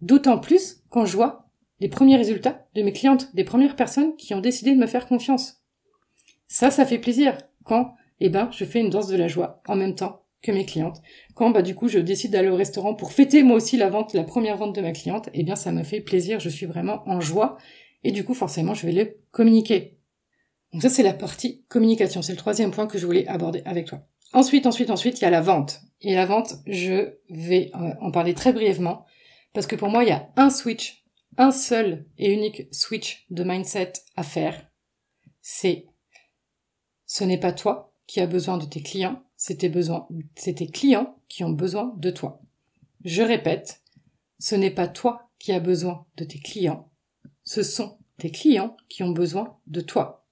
D'autant 0.00 0.38
plus 0.38 0.82
quand 0.90 1.06
je 1.06 1.16
vois 1.16 1.43
les 1.80 1.88
premiers 1.88 2.16
résultats 2.16 2.66
de 2.74 2.82
mes 2.82 2.92
clientes, 2.92 3.34
des 3.34 3.44
premières 3.44 3.76
personnes 3.76 4.16
qui 4.16 4.34
ont 4.34 4.40
décidé 4.40 4.74
de 4.74 4.80
me 4.80 4.86
faire 4.86 5.06
confiance. 5.06 5.62
Ça, 6.46 6.70
ça 6.70 6.86
fait 6.86 6.98
plaisir 6.98 7.36
quand, 7.64 7.94
eh 8.20 8.28
ben, 8.28 8.48
je 8.52 8.64
fais 8.64 8.80
une 8.80 8.90
danse 8.90 9.08
de 9.08 9.16
la 9.16 9.28
joie 9.28 9.62
en 9.66 9.76
même 9.76 9.94
temps 9.94 10.24
que 10.42 10.52
mes 10.52 10.66
clientes. 10.66 11.00
Quand, 11.34 11.50
bah, 11.50 11.62
du 11.62 11.74
coup, 11.74 11.88
je 11.88 11.98
décide 11.98 12.32
d'aller 12.32 12.50
au 12.50 12.56
restaurant 12.56 12.94
pour 12.94 13.12
fêter 13.12 13.42
moi 13.42 13.56
aussi 13.56 13.76
la 13.76 13.88
vente, 13.88 14.12
la 14.14 14.24
première 14.24 14.56
vente 14.56 14.74
de 14.74 14.80
ma 14.80 14.92
cliente, 14.92 15.30
eh 15.32 15.42
bien, 15.42 15.56
ça 15.56 15.72
me 15.72 15.82
fait 15.82 16.00
plaisir, 16.00 16.38
je 16.38 16.50
suis 16.50 16.66
vraiment 16.66 17.02
en 17.06 17.20
joie. 17.20 17.56
Et 18.04 18.12
du 18.12 18.24
coup, 18.24 18.34
forcément, 18.34 18.74
je 18.74 18.86
vais 18.86 18.92
le 18.92 19.16
communiquer. 19.30 19.98
Donc 20.72 20.82
ça, 20.82 20.90
c'est 20.90 21.02
la 21.02 21.14
partie 21.14 21.64
communication. 21.68 22.20
C'est 22.20 22.32
le 22.32 22.38
troisième 22.38 22.70
point 22.70 22.86
que 22.86 22.98
je 22.98 23.06
voulais 23.06 23.26
aborder 23.26 23.62
avec 23.64 23.86
toi. 23.86 24.06
Ensuite, 24.32 24.66
ensuite, 24.66 24.90
ensuite, 24.90 25.20
il 25.20 25.22
y 25.22 25.26
a 25.26 25.30
la 25.30 25.40
vente. 25.40 25.80
Et 26.00 26.14
la 26.14 26.26
vente, 26.26 26.54
je 26.66 27.14
vais 27.30 27.70
euh, 27.74 27.94
en 28.00 28.10
parler 28.10 28.34
très 28.34 28.52
brièvement. 28.52 29.06
Parce 29.54 29.66
que 29.66 29.76
pour 29.76 29.88
moi, 29.88 30.04
il 30.04 30.08
y 30.08 30.12
a 30.12 30.28
un 30.36 30.50
switch 30.50 31.03
un 31.36 31.50
seul 31.50 32.06
et 32.18 32.32
unique 32.32 32.68
switch 32.72 33.26
de 33.30 33.44
mindset 33.44 33.92
à 34.16 34.22
faire, 34.22 34.66
c'est 35.42 35.86
ce 37.06 37.24
n'est 37.24 37.38
pas 37.38 37.52
toi 37.52 37.92
qui 38.06 38.20
as 38.20 38.26
besoin 38.26 38.58
de 38.58 38.66
tes 38.66 38.82
clients, 38.82 39.22
c'est 39.36 39.56
tes 39.56 40.66
clients 40.66 41.18
qui 41.28 41.44
ont 41.44 41.50
besoin 41.50 41.94
de 41.96 42.10
toi. 42.10 42.40
Je 43.04 43.22
répète, 43.22 43.82
ce 44.38 44.54
n'est 44.54 44.70
pas 44.70 44.88
toi 44.88 45.30
qui 45.38 45.52
as 45.52 45.60
besoin 45.60 46.06
de 46.16 46.24
tes 46.24 46.38
clients, 46.38 46.90
ce 47.44 47.62
sont 47.62 47.98
tes 48.18 48.30
clients 48.30 48.76
qui 48.88 49.02
ont 49.02 49.10
besoin 49.10 49.58
de 49.66 49.80
toi. 49.80 50.23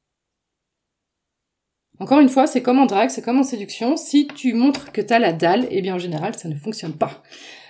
Encore 2.03 2.19
une 2.19 2.29
fois, 2.29 2.49
c'est 2.49 2.63
comme 2.63 2.81
en 2.81 2.87
drague, 2.87 3.11
c'est 3.11 3.23
comme 3.23 3.39
en 3.39 3.45
séduction. 3.45 3.97
Si 3.97 4.27
tu 4.27 4.55
montres 4.55 4.91
que 4.91 5.01
tu 5.01 5.15
as 5.15 5.21
la 5.21 5.33
dalle, 5.33 5.69
eh 5.71 5.81
bien 5.83 5.95
en 5.95 6.01
général, 6.01 6.35
ça 6.35 6.49
ne 6.49 6.57
fonctionne 6.57 6.95
pas. 6.95 7.23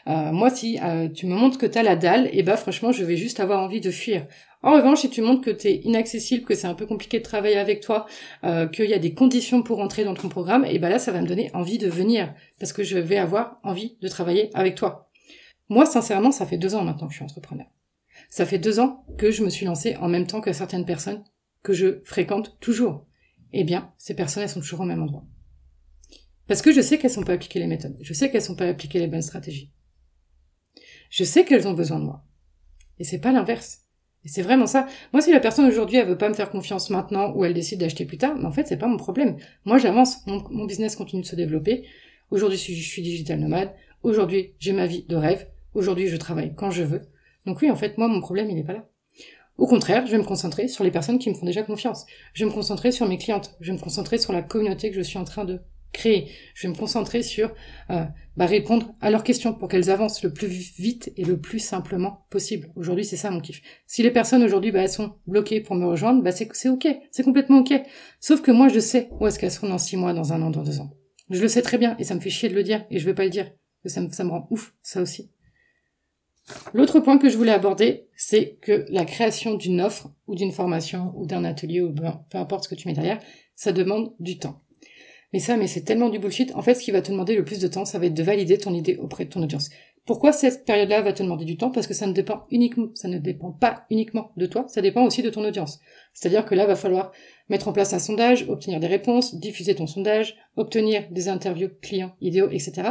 Euh, 0.06 0.32
moi, 0.32 0.48
si 0.48 0.78
euh, 0.82 1.10
tu 1.10 1.26
me 1.26 1.34
montres 1.34 1.58
que 1.58 1.66
t'as 1.66 1.82
la 1.82 1.96
dalle, 1.96 2.30
eh 2.32 2.42
ben, 2.42 2.56
franchement, 2.56 2.92
je 2.92 3.04
vais 3.04 3.18
juste 3.18 3.40
avoir 3.40 3.60
envie 3.60 3.82
de 3.82 3.90
fuir. 3.90 4.26
En 4.62 4.72
revanche, 4.72 5.00
si 5.00 5.10
tu 5.10 5.20
montres 5.20 5.42
que 5.42 5.50
t'es 5.50 5.82
inaccessible, 5.84 6.46
que 6.46 6.54
c'est 6.54 6.66
un 6.66 6.72
peu 6.72 6.86
compliqué 6.86 7.18
de 7.18 7.24
travailler 7.24 7.58
avec 7.58 7.82
toi, 7.82 8.06
euh, 8.44 8.66
qu'il 8.68 8.88
y 8.88 8.94
a 8.94 8.98
des 8.98 9.12
conditions 9.12 9.62
pour 9.62 9.80
entrer 9.80 10.02
dans 10.02 10.14
ton 10.14 10.30
programme, 10.30 10.64
eh 10.66 10.78
ben 10.78 10.88
là, 10.88 10.98
ça 10.98 11.12
va 11.12 11.20
me 11.20 11.26
donner 11.26 11.50
envie 11.52 11.76
de 11.76 11.90
venir, 11.90 12.32
parce 12.58 12.72
que 12.72 12.82
je 12.82 12.96
vais 12.96 13.18
avoir 13.18 13.60
envie 13.62 13.98
de 14.00 14.08
travailler 14.08 14.48
avec 14.54 14.76
toi. 14.76 15.10
Moi, 15.68 15.84
sincèrement, 15.84 16.32
ça 16.32 16.46
fait 16.46 16.56
deux 16.56 16.74
ans 16.74 16.84
maintenant 16.84 17.06
que 17.06 17.12
je 17.12 17.18
suis 17.18 17.24
entrepreneur. 17.24 17.66
Ça 18.30 18.46
fait 18.46 18.58
deux 18.58 18.80
ans 18.80 19.04
que 19.18 19.30
je 19.30 19.44
me 19.44 19.50
suis 19.50 19.66
lancée 19.66 19.94
en 19.96 20.08
même 20.08 20.26
temps 20.26 20.40
que 20.40 20.54
certaines 20.54 20.86
personnes 20.86 21.22
que 21.62 21.74
je 21.74 22.00
fréquente 22.06 22.56
toujours. 22.60 23.04
Eh 23.52 23.64
bien, 23.64 23.92
ces 23.98 24.14
personnes, 24.14 24.42
elles 24.42 24.48
sont 24.48 24.60
toujours 24.60 24.80
au 24.80 24.84
même 24.84 25.02
endroit. 25.02 25.24
Parce 26.46 26.62
que 26.62 26.72
je 26.72 26.80
sais 26.80 26.98
qu'elles 26.98 27.10
sont 27.10 27.22
pas 27.22 27.34
appliquées 27.34 27.58
les 27.58 27.66
méthodes. 27.66 27.96
Je 28.00 28.12
sais 28.12 28.30
qu'elles 28.30 28.42
sont 28.42 28.56
pas 28.56 28.66
appliquées 28.66 28.98
les 28.98 29.06
bonnes 29.06 29.22
stratégies. 29.22 29.72
Je 31.10 31.24
sais 31.24 31.44
qu'elles 31.44 31.68
ont 31.68 31.74
besoin 31.74 31.98
de 31.98 32.04
moi. 32.04 32.24
Et 32.98 33.04
c'est 33.04 33.20
pas 33.20 33.32
l'inverse. 33.32 33.82
Et 34.24 34.28
c'est 34.28 34.42
vraiment 34.42 34.66
ça. 34.66 34.86
Moi, 35.12 35.20
si 35.20 35.32
la 35.32 35.40
personne 35.40 35.66
aujourd'hui, 35.66 35.98
elle 35.98 36.08
veut 36.08 36.18
pas 36.18 36.28
me 36.28 36.34
faire 36.34 36.50
confiance 36.50 36.90
maintenant 36.90 37.32
ou 37.34 37.44
elle 37.44 37.54
décide 37.54 37.80
d'acheter 37.80 38.04
plus 38.04 38.18
tard, 38.18 38.36
mais 38.36 38.44
en 38.44 38.52
fait, 38.52 38.66
c'est 38.66 38.76
pas 38.76 38.86
mon 38.86 38.96
problème. 38.96 39.36
Moi, 39.64 39.78
j'avance. 39.78 40.26
Mon, 40.26 40.64
business 40.64 40.96
continue 40.96 41.22
de 41.22 41.26
se 41.26 41.36
développer. 41.36 41.84
Aujourd'hui, 42.30 42.58
je 42.58 42.88
suis 42.88 43.02
digital 43.02 43.40
nomade. 43.40 43.72
Aujourd'hui, 44.02 44.54
j'ai 44.58 44.72
ma 44.72 44.86
vie 44.86 45.04
de 45.08 45.16
rêve. 45.16 45.48
Aujourd'hui, 45.74 46.08
je 46.08 46.16
travaille 46.16 46.54
quand 46.54 46.70
je 46.70 46.82
veux. 46.82 47.02
Donc 47.46 47.60
oui, 47.62 47.70
en 47.70 47.76
fait, 47.76 47.98
moi, 47.98 48.08
mon 48.08 48.20
problème, 48.20 48.48
il 48.50 48.54
n'est 48.54 48.64
pas 48.64 48.74
là. 48.74 48.88
Au 49.58 49.66
contraire, 49.66 50.06
je 50.06 50.12
vais 50.12 50.18
me 50.18 50.24
concentrer 50.24 50.68
sur 50.68 50.84
les 50.84 50.90
personnes 50.90 51.18
qui 51.18 51.28
me 51.28 51.34
font 51.34 51.46
déjà 51.46 51.62
confiance. 51.62 52.06
Je 52.32 52.44
vais 52.44 52.50
me 52.50 52.54
concentrer 52.54 52.90
sur 52.90 53.06
mes 53.08 53.18
clientes. 53.18 53.56
Je 53.60 53.70
vais 53.70 53.78
me 53.78 53.82
concentrer 53.82 54.18
sur 54.18 54.32
la 54.32 54.42
communauté 54.42 54.90
que 54.90 54.96
je 54.96 55.02
suis 55.02 55.18
en 55.18 55.24
train 55.24 55.44
de 55.44 55.60
créer. 55.92 56.30
Je 56.54 56.66
vais 56.66 56.72
me 56.72 56.78
concentrer 56.78 57.22
sur 57.22 57.52
euh, 57.90 58.04
bah, 58.36 58.46
répondre 58.46 58.94
à 59.00 59.10
leurs 59.10 59.24
questions 59.24 59.52
pour 59.52 59.68
qu'elles 59.68 59.90
avancent 59.90 60.22
le 60.22 60.32
plus 60.32 60.46
vite 60.46 61.12
et 61.16 61.24
le 61.24 61.38
plus 61.38 61.58
simplement 61.58 62.26
possible. 62.30 62.72
Aujourd'hui, 62.76 63.04
c'est 63.04 63.16
ça 63.16 63.30
mon 63.30 63.40
kiff. 63.40 63.60
Si 63.86 64.02
les 64.02 64.10
personnes 64.10 64.42
aujourd'hui 64.42 64.72
bah, 64.72 64.88
sont 64.88 65.12
bloquées 65.26 65.60
pour 65.60 65.76
me 65.76 65.86
rejoindre, 65.86 66.22
bah, 66.22 66.32
c'est 66.32 66.68
ok, 66.68 66.88
c'est 67.10 67.22
complètement 67.22 67.58
ok. 67.58 67.74
Sauf 68.20 68.40
que 68.40 68.50
moi, 68.50 68.68
je 68.68 68.80
sais 68.80 69.08
où 69.12 69.26
est-ce 69.26 69.38
qu'elles 69.38 69.50
seront 69.50 69.68
dans 69.68 69.78
six 69.78 69.96
mois, 69.96 70.14
dans 70.14 70.32
un 70.32 70.42
an, 70.42 70.50
dans 70.50 70.62
deux 70.62 70.80
ans. 70.80 70.96
Je 71.30 71.40
le 71.40 71.48
sais 71.48 71.62
très 71.62 71.78
bien 71.78 71.96
et 71.98 72.04
ça 72.04 72.14
me 72.14 72.20
fait 72.20 72.30
chier 72.30 72.48
de 72.48 72.54
le 72.54 72.62
dire 72.62 72.84
et 72.90 72.98
je 72.98 73.06
veux 73.06 73.14
pas 73.14 73.24
le 73.24 73.30
dire. 73.30 73.50
Ça 73.84 74.00
me, 74.00 74.10
ça 74.10 74.24
me 74.24 74.30
rend 74.30 74.46
ouf, 74.50 74.74
ça 74.82 75.02
aussi. 75.02 75.30
L'autre 76.74 77.00
point 77.00 77.18
que 77.18 77.28
je 77.28 77.36
voulais 77.36 77.52
aborder, 77.52 78.08
c'est 78.16 78.58
que 78.60 78.84
la 78.88 79.04
création 79.04 79.54
d'une 79.54 79.80
offre 79.80 80.10
ou 80.26 80.34
d'une 80.34 80.52
formation 80.52 81.12
ou 81.16 81.26
d'un 81.26 81.44
atelier 81.44 81.80
ou 81.80 81.94
peu 81.94 82.38
importe 82.38 82.64
ce 82.64 82.68
que 82.68 82.74
tu 82.74 82.88
mets 82.88 82.94
derrière, 82.94 83.20
ça 83.54 83.72
demande 83.72 84.12
du 84.18 84.38
temps. 84.38 84.62
Mais 85.32 85.38
ça, 85.38 85.56
mais 85.56 85.66
c'est 85.66 85.82
tellement 85.82 86.10
du 86.10 86.18
bullshit. 86.18 86.54
En 86.54 86.62
fait, 86.62 86.74
ce 86.74 86.82
qui 86.82 86.90
va 86.90 87.00
te 87.00 87.10
demander 87.10 87.34
le 87.34 87.44
plus 87.44 87.58
de 87.58 87.68
temps, 87.68 87.84
ça 87.84 87.98
va 87.98 88.06
être 88.06 88.14
de 88.14 88.22
valider 88.22 88.58
ton 88.58 88.74
idée 88.74 88.96
auprès 88.96 89.24
de 89.24 89.30
ton 89.30 89.42
audience. 89.42 89.70
Pourquoi 90.04 90.32
cette 90.32 90.64
période-là 90.64 91.00
va 91.00 91.12
te 91.12 91.22
demander 91.22 91.44
du 91.44 91.56
temps? 91.56 91.70
Parce 91.70 91.86
que 91.86 91.94
ça 91.94 92.06
ne 92.06 92.12
dépend 92.12 92.46
ça 92.94 93.08
ne 93.08 93.18
dépend 93.18 93.52
pas 93.52 93.86
uniquement 93.88 94.32
de 94.36 94.46
toi, 94.46 94.66
ça 94.68 94.82
dépend 94.82 95.04
aussi 95.04 95.22
de 95.22 95.30
ton 95.30 95.44
audience. 95.44 95.80
C'est-à-dire 96.12 96.44
que 96.44 96.56
là, 96.56 96.66
va 96.66 96.74
falloir 96.74 97.12
mettre 97.48 97.68
en 97.68 97.72
place 97.72 97.92
un 97.92 98.00
sondage, 98.00 98.48
obtenir 98.48 98.80
des 98.80 98.88
réponses, 98.88 99.36
diffuser 99.36 99.76
ton 99.76 99.86
sondage, 99.86 100.36
obtenir 100.56 101.08
des 101.10 101.28
interviews 101.28 101.70
clients 101.80 102.16
idéaux, 102.20 102.50
etc. 102.50 102.90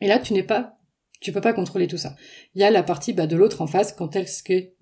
Et 0.00 0.06
là, 0.06 0.20
tu 0.20 0.34
n'es 0.34 0.44
pas, 0.44 0.78
tu 1.24 1.32
peux 1.32 1.40
pas 1.40 1.54
contrôler 1.54 1.86
tout 1.86 1.96
ça. 1.96 2.14
Il 2.54 2.60
y 2.60 2.64
a 2.64 2.70
la 2.70 2.82
partie 2.82 3.14
bah, 3.14 3.26
de 3.26 3.34
l'autre 3.34 3.62
en 3.62 3.66
face 3.66 3.92
quand 3.92 4.14
elle 4.14 4.26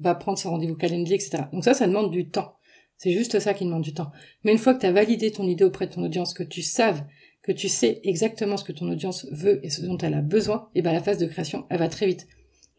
va 0.00 0.16
prendre 0.16 0.38
son 0.38 0.50
rendez-vous 0.50 0.75
calendrier, 0.75 1.14
etc. 1.14 1.44
Donc 1.52 1.62
ça, 1.62 1.72
ça 1.72 1.87
demande 1.87 2.11
du 2.11 2.28
temps. 2.28 2.56
C'est 2.96 3.12
juste 3.12 3.38
ça 3.38 3.54
qui 3.54 3.64
demande 3.64 3.82
du 3.82 3.94
temps. 3.94 4.11
Mais 4.42 4.50
une 4.50 4.58
fois 4.58 4.75
que 4.75 4.80
tu 4.80 4.87
as 4.87 4.92
validé 4.92 5.30
ton 5.30 5.46
idée 5.46 5.62
auprès 5.62 5.87
de 5.87 5.92
ton 5.92 6.02
audience, 6.02 6.34
que 6.34 6.42
tu 6.42 6.61
saves, 6.62 7.04
que 7.42 7.52
tu 7.52 7.68
sais 7.68 8.00
exactement 8.02 8.56
ce 8.56 8.64
que 8.64 8.72
ton 8.72 8.90
audience 8.90 9.26
veut 9.30 9.64
et 9.64 9.70
ce 9.70 9.82
dont 9.82 9.99
elle 9.99 10.14
a 10.14 10.20
besoin, 10.20 10.68
et 10.75 10.82
ben 10.82 10.92
la 10.92 11.00
phase 11.00 11.18
de 11.18 11.26
création, 11.26 11.64
elle 11.70 11.78
va 11.78 11.88
très 11.88 12.06
vite. 12.06 12.26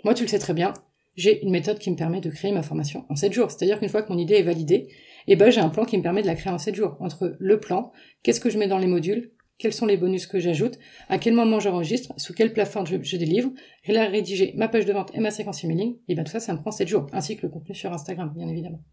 Moi, 0.04 0.14
tu 0.14 0.24
le 0.24 0.30
sais 0.30 0.40
très 0.40 0.54
bien, 0.54 0.74
j'ai 1.16 1.42
une 1.44 1.52
méthode 1.52 1.80
qui 1.80 1.90
me 1.90 1.96
permet 1.96 2.20
de 2.20 2.30
créer 2.30 2.52
ma 2.52 2.64
formation 2.64 3.06
en 3.10 3.16
7 3.16 3.32
jours. 3.32 3.50
C'est-à-dire 3.50 3.80
qu'une 3.80 3.90
fois 3.90 4.02
que 4.02 4.12
mon 4.12 4.18
idée 4.20 4.36
est 4.36 4.44
validée, 4.44 4.90
et 5.28 5.38
ben 5.38 5.50
j'ai 5.52 5.62
un 5.62 5.70
plan 5.70 5.86
qui 5.86 5.98
me 5.98 6.04
permet 6.04 6.22
de 6.22 6.28
la 6.28 6.36
créer 6.36 6.52
en 6.52 6.58
7 6.58 6.76
jours. 6.76 6.98
Entre 7.00 7.38
le 7.40 7.60
plan, 7.62 7.94
qu'est-ce 8.24 8.42
que 8.42 8.50
je 8.50 8.58
mets 8.58 8.68
dans 8.68 8.78
les 8.78 8.88
modules, 8.88 9.32
quels 9.58 9.74
sont 9.74 9.86
les 9.86 9.98
bonus 9.98 10.28
que 10.28 10.40
j'ajoute, 10.40 10.78
à 11.10 11.18
quel 11.18 11.34
moment 11.34 11.60
j'enregistre, 11.60 12.14
sous 12.18 12.34
quelle 12.34 12.54
plateforme 12.54 12.88
je, 12.88 13.18
délivre, 13.18 13.52
la 13.88 14.08
rédiger 14.08 14.54
ma 14.56 14.68
page 14.68 14.86
de 14.86 14.94
vente 14.94 15.12
et 15.14 15.20
ma 15.20 15.32
séquence 15.32 15.64
emailing, 15.64 15.98
et 16.08 16.16
ben 16.16 16.24
tout 16.24 16.32
ça, 16.32 16.40
ça 16.40 16.54
me 16.54 16.60
prend 16.60 16.72
7 16.72 16.88
jours, 16.88 17.08
ainsi 17.14 17.38
que 17.38 17.44
le 17.44 17.52
contenu 17.52 17.76
sur 17.76 17.94
Instagram, 17.94 18.32
bien 18.36 18.48
évidemment. 18.48 18.84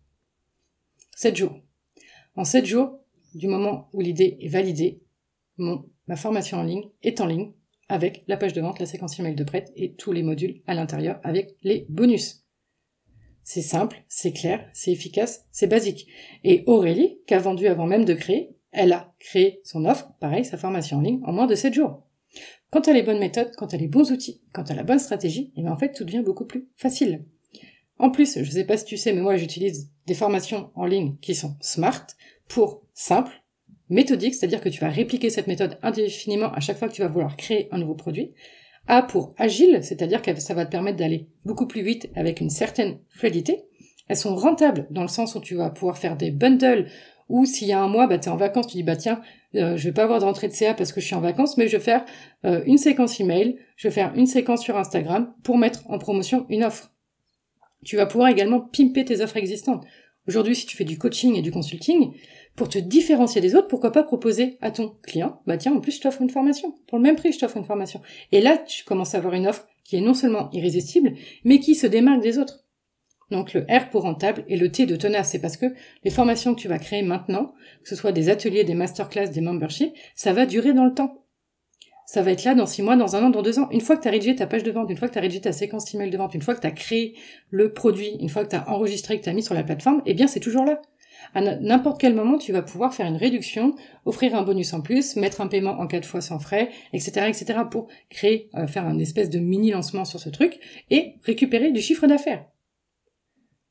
7 1.16 1.36
jours. 1.36 1.60
En 2.36 2.44
7 2.44 2.66
jours, 2.66 2.98
du 3.34 3.48
moment 3.48 3.88
où 3.92 4.00
l'idée 4.00 4.38
est 4.40 4.48
validée, 4.48 5.00
mon, 5.56 5.84
ma 6.06 6.16
formation 6.16 6.58
en 6.58 6.62
ligne 6.62 6.84
est 7.02 7.20
en 7.20 7.26
ligne 7.26 7.52
avec 7.88 8.22
la 8.28 8.36
page 8.36 8.52
de 8.52 8.60
vente, 8.60 8.78
la 8.78 8.86
séquence 8.86 9.18
email 9.18 9.34
de 9.34 9.44
prête 9.44 9.72
et 9.76 9.94
tous 9.94 10.12
les 10.12 10.22
modules 10.22 10.62
à 10.66 10.74
l'intérieur 10.74 11.20
avec 11.24 11.56
les 11.62 11.86
bonus. 11.88 12.44
C'est 13.42 13.62
simple, 13.62 14.04
c'est 14.08 14.32
clair, 14.32 14.68
c'est 14.72 14.92
efficace, 14.92 15.46
c'est 15.50 15.66
basique. 15.66 16.06
Et 16.44 16.62
Aurélie, 16.66 17.18
qui 17.26 17.34
a 17.34 17.38
vendu 17.38 17.66
avant 17.66 17.86
même 17.86 18.04
de 18.04 18.14
créer, 18.14 18.54
elle 18.72 18.92
a 18.92 19.14
créé 19.18 19.60
son 19.64 19.84
offre, 19.84 20.12
pareil, 20.20 20.44
sa 20.44 20.56
formation 20.56 20.98
en 20.98 21.00
ligne, 21.00 21.20
en 21.24 21.32
moins 21.32 21.46
de 21.46 21.54
7 21.54 21.74
jours. 21.74 22.02
Quand 22.70 22.86
a 22.86 22.92
les 22.92 23.02
bonnes 23.02 23.18
méthodes, 23.18 23.50
quand 23.56 23.74
elle 23.74 23.80
a 23.80 23.82
les 23.82 23.88
bons 23.88 24.12
outils, 24.12 24.40
quand 24.52 24.64
elle 24.66 24.78
a 24.78 24.82
la 24.82 24.84
bonne 24.84 24.98
stratégie, 24.98 25.50
et 25.50 25.52
eh 25.56 25.62
bien 25.62 25.72
en 25.72 25.76
fait 25.76 25.92
tout 25.92 26.04
devient 26.04 26.22
beaucoup 26.24 26.44
plus 26.44 26.68
facile. 26.76 27.24
En 27.98 28.10
plus, 28.10 28.42
je 28.42 28.50
sais 28.50 28.64
pas 28.64 28.76
si 28.76 28.84
tu 28.84 28.96
sais, 28.96 29.12
mais 29.12 29.20
moi 29.20 29.36
j'utilise 29.36 29.90
des 30.06 30.14
formations 30.14 30.70
en 30.74 30.86
ligne 30.86 31.16
qui 31.20 31.34
sont 31.34 31.56
smart 31.60 32.06
pour 32.48 32.82
simple, 32.94 33.42
méthodique, 33.90 34.34
c'est-à-dire 34.34 34.60
que 34.60 34.68
tu 34.68 34.80
vas 34.80 34.88
répliquer 34.88 35.30
cette 35.30 35.48
méthode 35.48 35.78
indéfiniment 35.82 36.52
à 36.52 36.60
chaque 36.60 36.78
fois 36.78 36.88
que 36.88 36.94
tu 36.94 37.02
vas 37.02 37.08
vouloir 37.08 37.36
créer 37.36 37.68
un 37.72 37.78
nouveau 37.78 37.94
produit. 37.94 38.32
A 38.86 39.02
pour 39.02 39.34
agile, 39.36 39.80
c'est-à-dire 39.82 40.22
que 40.22 40.34
ça 40.40 40.54
va 40.54 40.64
te 40.64 40.70
permettre 40.70 40.96
d'aller 40.96 41.28
beaucoup 41.44 41.66
plus 41.66 41.82
vite 41.82 42.08
avec 42.14 42.40
une 42.40 42.50
certaine 42.50 42.98
fluidité. 43.08 43.64
Elles 44.08 44.16
sont 44.16 44.34
rentables 44.34 44.86
dans 44.90 45.02
le 45.02 45.08
sens 45.08 45.34
où 45.34 45.40
tu 45.40 45.54
vas 45.54 45.70
pouvoir 45.70 45.98
faire 45.98 46.16
des 46.16 46.30
bundles 46.30 46.88
ou 47.30 47.46
s'il 47.46 47.68
y 47.68 47.72
a 47.72 47.80
un 47.80 47.88
mois, 47.88 48.06
bah, 48.06 48.18
tu 48.18 48.28
es 48.28 48.32
en 48.32 48.36
vacances, 48.36 48.66
tu 48.66 48.76
dis, 48.76 48.82
bah 48.82 48.96
tiens, 48.96 49.22
euh, 49.54 49.76
je 49.76 49.84
vais 49.84 49.92
pas 49.92 50.02
avoir 50.02 50.18
de 50.18 50.24
rentrée 50.24 50.48
de 50.48 50.52
CA 50.52 50.74
parce 50.74 50.92
que 50.92 51.00
je 51.00 51.06
suis 51.06 51.14
en 51.14 51.20
vacances, 51.20 51.56
mais 51.56 51.68
je 51.68 51.76
vais 51.76 51.82
faire 51.82 52.04
euh, 52.44 52.62
une 52.66 52.76
séquence 52.76 53.18
email, 53.20 53.56
je 53.76 53.88
vais 53.88 53.94
faire 53.94 54.12
une 54.16 54.26
séquence 54.26 54.62
sur 54.62 54.76
Instagram 54.76 55.32
pour 55.42 55.56
mettre 55.56 55.88
en 55.88 55.98
promotion 55.98 56.44
une 56.50 56.64
offre. 56.64 56.92
Tu 57.84 57.96
vas 57.96 58.06
pouvoir 58.06 58.28
également 58.28 58.60
pimper 58.60 59.04
tes 59.04 59.22
offres 59.22 59.38
existantes. 59.38 59.86
Aujourd'hui, 60.28 60.54
si 60.54 60.66
tu 60.66 60.76
fais 60.76 60.84
du 60.84 60.98
coaching 60.98 61.34
et 61.36 61.42
du 61.42 61.50
consulting, 61.50 62.12
pour 62.56 62.68
te 62.68 62.78
différencier 62.78 63.40
des 63.40 63.54
autres, 63.54 63.68
pourquoi 63.68 63.90
pas 63.90 64.02
proposer 64.02 64.58
à 64.60 64.70
ton 64.70 64.96
client, 65.02 65.40
bah 65.46 65.56
tiens, 65.56 65.72
en 65.72 65.80
plus, 65.80 65.96
je 65.96 66.00
t'offre 66.00 66.20
une 66.20 66.30
formation. 66.30 66.74
Pour 66.88 66.98
le 66.98 67.02
même 67.02 67.16
prix, 67.16 67.32
je 67.32 67.38
t'offre 67.38 67.56
une 67.56 67.64
formation. 67.64 68.02
Et 68.32 68.40
là, 68.40 68.58
tu 68.58 68.84
commences 68.84 69.14
à 69.14 69.18
avoir 69.18 69.34
une 69.34 69.46
offre 69.46 69.66
qui 69.84 69.96
est 69.96 70.00
non 70.00 70.14
seulement 70.14 70.50
irrésistible, 70.52 71.14
mais 71.44 71.58
qui 71.58 71.74
se 71.74 71.86
démarque 71.86 72.22
des 72.22 72.38
autres. 72.38 72.64
Donc 73.30 73.54
le 73.54 73.62
R 73.62 73.90
pour 73.90 74.02
rentable 74.02 74.44
et 74.48 74.56
le 74.56 74.70
T 74.70 74.86
de 74.86 74.96
tenace, 74.96 75.30
c'est 75.30 75.38
parce 75.38 75.56
que 75.56 75.66
les 76.04 76.10
formations 76.10 76.54
que 76.54 76.60
tu 76.60 76.68
vas 76.68 76.78
créer 76.78 77.02
maintenant, 77.02 77.54
que 77.82 77.88
ce 77.88 77.96
soit 77.96 78.12
des 78.12 78.28
ateliers, 78.28 78.64
des 78.64 78.74
masterclass, 78.74 79.28
des 79.28 79.40
memberships, 79.40 79.94
ça 80.14 80.32
va 80.32 80.46
durer 80.46 80.72
dans 80.72 80.84
le 80.84 80.94
temps 80.94 81.20
ça 82.10 82.22
va 82.22 82.32
être 82.32 82.42
là 82.42 82.56
dans 82.56 82.66
six 82.66 82.82
mois, 82.82 82.96
dans 82.96 83.14
un 83.14 83.26
an, 83.26 83.30
dans 83.30 83.40
deux 83.40 83.60
ans. 83.60 83.68
Une 83.70 83.80
fois 83.80 83.96
que 83.96 84.02
tu 84.02 84.08
as 84.08 84.10
rédigé 84.10 84.34
ta 84.34 84.48
page 84.48 84.64
de 84.64 84.72
vente, 84.72 84.90
une 84.90 84.96
fois 84.96 85.06
que 85.06 85.12
tu 85.12 85.18
as 85.20 85.22
rédigé 85.22 85.42
ta 85.42 85.52
séquence 85.52 85.94
email 85.94 86.10
de 86.10 86.18
vente, 86.18 86.34
une 86.34 86.42
fois 86.42 86.56
que 86.56 86.60
tu 86.60 86.66
as 86.66 86.72
créé 86.72 87.14
le 87.50 87.72
produit, 87.72 88.16
une 88.18 88.28
fois 88.28 88.42
que 88.44 88.50
tu 88.50 88.56
as 88.56 88.68
enregistré, 88.68 89.16
que 89.20 89.22
tu 89.22 89.30
as 89.30 89.32
mis 89.32 89.44
sur 89.44 89.54
la 89.54 89.62
plateforme, 89.62 90.02
eh 90.06 90.14
bien 90.14 90.26
c'est 90.26 90.40
toujours 90.40 90.64
là. 90.64 90.82
À 91.34 91.40
n'importe 91.40 92.00
quel 92.00 92.16
moment, 92.16 92.36
tu 92.36 92.50
vas 92.50 92.62
pouvoir 92.62 92.94
faire 92.94 93.06
une 93.06 93.16
réduction, 93.16 93.76
offrir 94.06 94.34
un 94.34 94.42
bonus 94.42 94.72
en 94.72 94.80
plus, 94.80 95.14
mettre 95.14 95.40
un 95.40 95.46
paiement 95.46 95.78
en 95.78 95.86
quatre 95.86 96.04
fois 96.04 96.20
sans 96.20 96.40
frais, 96.40 96.70
etc., 96.92 97.28
etc., 97.28 97.60
pour 97.70 97.86
créer, 98.08 98.50
euh, 98.56 98.66
faire 98.66 98.86
un 98.86 98.98
espèce 98.98 99.30
de 99.30 99.38
mini 99.38 99.70
lancement 99.70 100.04
sur 100.04 100.18
ce 100.18 100.30
truc 100.30 100.58
et 100.90 101.14
récupérer 101.22 101.70
du 101.70 101.80
chiffre 101.80 102.08
d'affaires. 102.08 102.44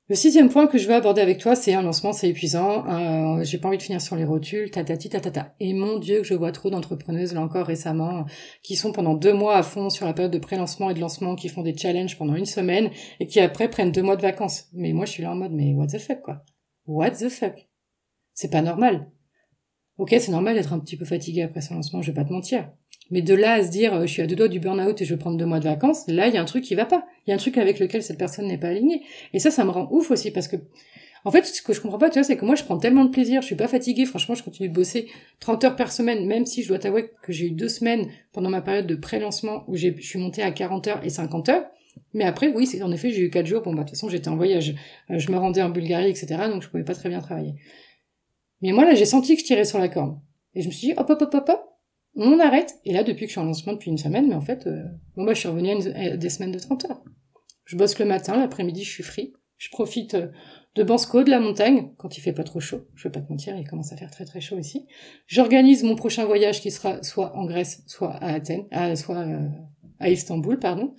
Le 0.10 0.16
sixième 0.16 0.50
point 0.50 0.66
que 0.66 0.80
je 0.80 0.88
veux 0.88 0.96
aborder 0.96 1.22
avec 1.22 1.38
toi, 1.38 1.56
c'est 1.56 1.76
un 1.76 1.84
lancement, 1.84 2.14
c'est 2.14 2.28
épuisant. 2.28 2.84
Euh, 2.88 3.44
j'ai 3.44 3.60
pas 3.60 3.68
envie 3.68 3.78
de 3.78 3.84
finir 3.84 4.02
sur 4.02 4.16
les 4.16 4.26
rotules, 4.26 4.72
tatati 4.72 5.08
tatata. 5.08 5.54
Et 5.60 5.72
mon 5.74 6.00
Dieu, 6.00 6.22
que 6.22 6.24
je 6.24 6.34
vois 6.34 6.52
trop 6.52 6.72
d'entrepreneuses 6.72 7.36
là 7.36 7.42
encore 7.42 7.68
récemment 7.68 8.26
qui 8.64 8.76
sont 8.76 8.92
pendant 8.92 9.14
deux 9.14 9.34
mois 9.34 9.56
à 9.56 9.62
fond 9.62 9.92
sur 9.92 10.08
la 10.08 10.14
période 10.14 10.34
de 10.34 10.40
pré-lancement 10.40 10.90
et 10.90 10.96
de 10.96 11.00
lancement, 11.00 11.36
qui 11.36 11.48
font 11.48 11.62
des 11.62 11.78
challenges 11.78 12.18
pendant 12.18 12.34
une 12.34 12.48
semaine 12.48 12.90
et 13.20 13.28
qui 13.28 13.40
après 13.40 13.70
prennent 13.70 13.92
deux 13.92 14.02
mois 14.02 14.16
de 14.16 14.24
vacances. 14.24 14.66
Mais 14.74 14.94
moi, 14.94 15.06
je 15.06 15.12
suis 15.12 15.22
là 15.22 15.32
en 15.32 15.36
mode, 15.36 15.52
mais 15.52 15.76
what 15.76 15.88
the 15.88 16.00
fuck 16.00 16.22
quoi 16.24 16.44
What 16.88 17.12
the 17.12 17.30
fuck 17.30 17.70
C'est 18.34 18.50
pas 18.50 18.64
normal. 18.64 19.12
Ok, 20.00 20.16
c'est 20.20 20.32
normal 20.32 20.56
d'être 20.56 20.74
un 20.74 20.80
petit 20.80 20.98
peu 20.98 21.06
fatigué 21.06 21.44
après 21.44 21.62
son 21.62 21.76
lancement, 21.76 22.02
je 22.02 22.10
vais 22.10 22.16
pas 22.16 22.26
te 22.26 22.34
mentir. 22.34 22.72
Mais 23.12 23.22
de 23.22 23.34
là 23.34 23.54
à 23.54 23.64
se 23.64 23.70
dire, 23.70 23.94
euh, 23.94 24.02
je 24.06 24.12
suis 24.12 24.22
à 24.22 24.28
deux 24.28 24.36
doigts 24.36 24.48
du 24.48 24.60
burn-out 24.60 25.02
et 25.02 25.06
je 25.06 25.14
vais 25.14 25.20
prendre 25.20 25.38
deux 25.38 25.46
mois 25.46 25.60
de 25.60 25.66
vacances, 25.66 26.06
là, 26.08 26.28
il 26.28 26.34
y 26.34 26.38
a 26.38 26.42
un 26.42 26.46
truc 26.46 26.64
qui 26.64 26.76
va 26.76 26.86
pas. 26.86 27.06
Il 27.26 27.32
y 27.32 27.34
a 27.34 27.36
un 27.36 27.40
truc 27.40 27.58
avec 27.58 27.80
lequel 27.80 28.04
cette 28.04 28.18
personne 28.18 28.48
n'est 28.48 28.58
pas 28.58 28.68
alignée. 28.68 29.04
Et 29.34 29.40
ça, 29.40 29.52
ça 29.52 29.66
me 29.66 29.72
rend 29.72 29.88
ouf 29.92 30.12
aussi 30.12 30.32
parce 30.32 30.48
que, 30.48 30.58
en 31.26 31.32
fait, 31.32 31.46
ce 31.46 31.62
que 31.62 31.74
je 31.74 31.82
comprends 31.82 31.98
pas, 31.98 32.10
tu 32.10 32.20
vois, 32.20 32.24
c'est 32.24 32.38
que 32.38 32.46
moi, 32.46 32.56
je 32.56 32.64
prends 32.64 32.78
tellement 32.78 33.06
de 33.06 33.10
plaisir, 33.10 33.42
je 33.42 33.48
suis 33.48 33.56
pas 33.56 33.68
fatiguée, 33.68 34.06
franchement, 34.06 34.36
je 34.36 34.44
continue 34.44 34.70
de 34.70 34.74
bosser 34.74 35.08
30 35.40 35.64
heures 35.64 35.76
par 35.76 35.92
semaine, 35.92 36.26
même 36.26 36.46
si 36.46 36.64
je 36.64 36.68
dois 36.70 36.80
t'avouer 36.80 37.12
que 37.24 37.34
j'ai 37.34 37.48
eu 37.48 37.52
deux 37.52 37.70
semaines 37.70 38.08
pendant 38.32 38.50
ma 38.50 38.62
période 38.62 38.88
de 38.88 38.96
pré-lancement 38.96 39.64
où 39.68 39.76
je 39.76 39.90
suis 40.00 40.20
montée 40.20 40.44
à 40.44 40.52
40 40.52 40.88
heures 40.88 41.04
et 41.04 41.10
50 41.10 41.50
heures. 41.50 41.66
Mais 42.14 42.24
après, 42.24 42.48
oui, 42.48 42.66
c'est 42.66 42.82
en 42.82 42.92
effet, 42.92 43.12
j'ai 43.12 43.22
eu 43.22 43.30
quatre 43.30 43.46
jours. 43.46 43.62
Bon, 43.62 43.72
bah, 43.72 43.84
de 43.84 43.90
toute 43.90 43.96
façon, 43.96 44.10
j'étais 44.10 44.30
en 44.30 44.36
voyage. 44.36 44.76
Euh, 45.12 45.20
je 45.20 45.32
me 45.32 45.38
rendais 45.38 45.62
en 45.62 45.70
Bulgarie, 45.70 46.10
etc. 46.10 46.28
Donc, 46.52 46.64
je 46.64 46.70
pouvais 46.70 46.84
pas 46.84 46.96
très 46.96 47.10
bien 47.10 47.20
travailler. 47.20 47.56
Mais 48.62 48.72
moi, 48.72 48.86
là, 48.86 48.96
j'ai 48.96 49.06
senti 49.06 49.36
que 49.36 49.42
je 49.42 49.46
tirais 49.46 49.66
sur 49.66 49.80
la 49.80 49.90
corde. 49.90 50.18
Et 50.56 50.62
je 50.62 50.68
me 50.68 50.72
suis 50.72 50.88
dit, 50.88 50.94
hop, 50.98 51.10
hop, 51.10 51.22
hop, 51.22 51.34
hop, 51.34 51.50
hop, 51.50 51.69
on 52.26 52.40
arrête. 52.40 52.76
Et 52.86 52.94
là, 52.94 53.04
depuis 53.04 53.26
que 53.26 53.28
je 53.28 53.34
suis 53.34 53.40
en 53.40 53.46
lancement 53.46 53.74
depuis 53.74 53.92
une 53.92 53.98
semaine, 53.98 54.28
mais 54.28 54.36
en 54.36 54.42
fait, 54.42 54.68
euh, 54.68 54.84
bon, 55.16 55.26
bah, 55.26 55.34
je 55.34 55.40
suis 55.40 55.48
revenue 55.48 55.72
à, 55.96 56.18
des 56.18 56.30
semaines 56.30 56.52
de 56.52 56.60
30 56.60 56.86
heures. 56.86 57.04
Je 57.66 57.78
bosse 57.78 57.98
le 58.00 58.06
matin, 58.06 58.38
l'après-midi, 58.38 58.84
je 58.84 58.90
suis 58.90 59.04
free. 59.04 59.34
Je 59.58 59.70
profite 59.70 60.16
euh, 60.16 60.28
de 60.76 60.84
Bansko, 60.84 61.24
de 61.24 61.30
la 61.30 61.40
montagne, 61.40 61.92
quand 61.98 62.18
il 62.18 62.22
fait 62.22 62.34
pas 62.34 62.44
trop 62.44 62.60
chaud. 62.60 62.88
Je 62.96 63.08
vais 63.08 63.12
pas 63.12 63.22
te 63.22 63.32
mentir, 63.32 63.58
il 63.58 63.68
commence 63.68 63.92
à 63.92 63.98
faire 63.98 64.10
très 64.10 64.26
très 64.26 64.42
chaud 64.42 64.58
ici. 64.58 64.88
J'organise 65.28 65.84
mon 65.84 65.96
prochain 65.96 66.26
voyage 66.26 66.62
qui 66.62 66.72
sera 66.72 67.04
soit 67.04 67.36
en 67.36 67.46
Grèce, 67.46 67.84
soit 67.88 68.14
à 68.16 68.34
Athènes, 68.34 68.66
à, 68.72 68.96
soit 68.96 69.18
euh, 69.18 69.48
à 70.00 70.10
Istanbul, 70.10 70.60
pardon. 70.60 70.96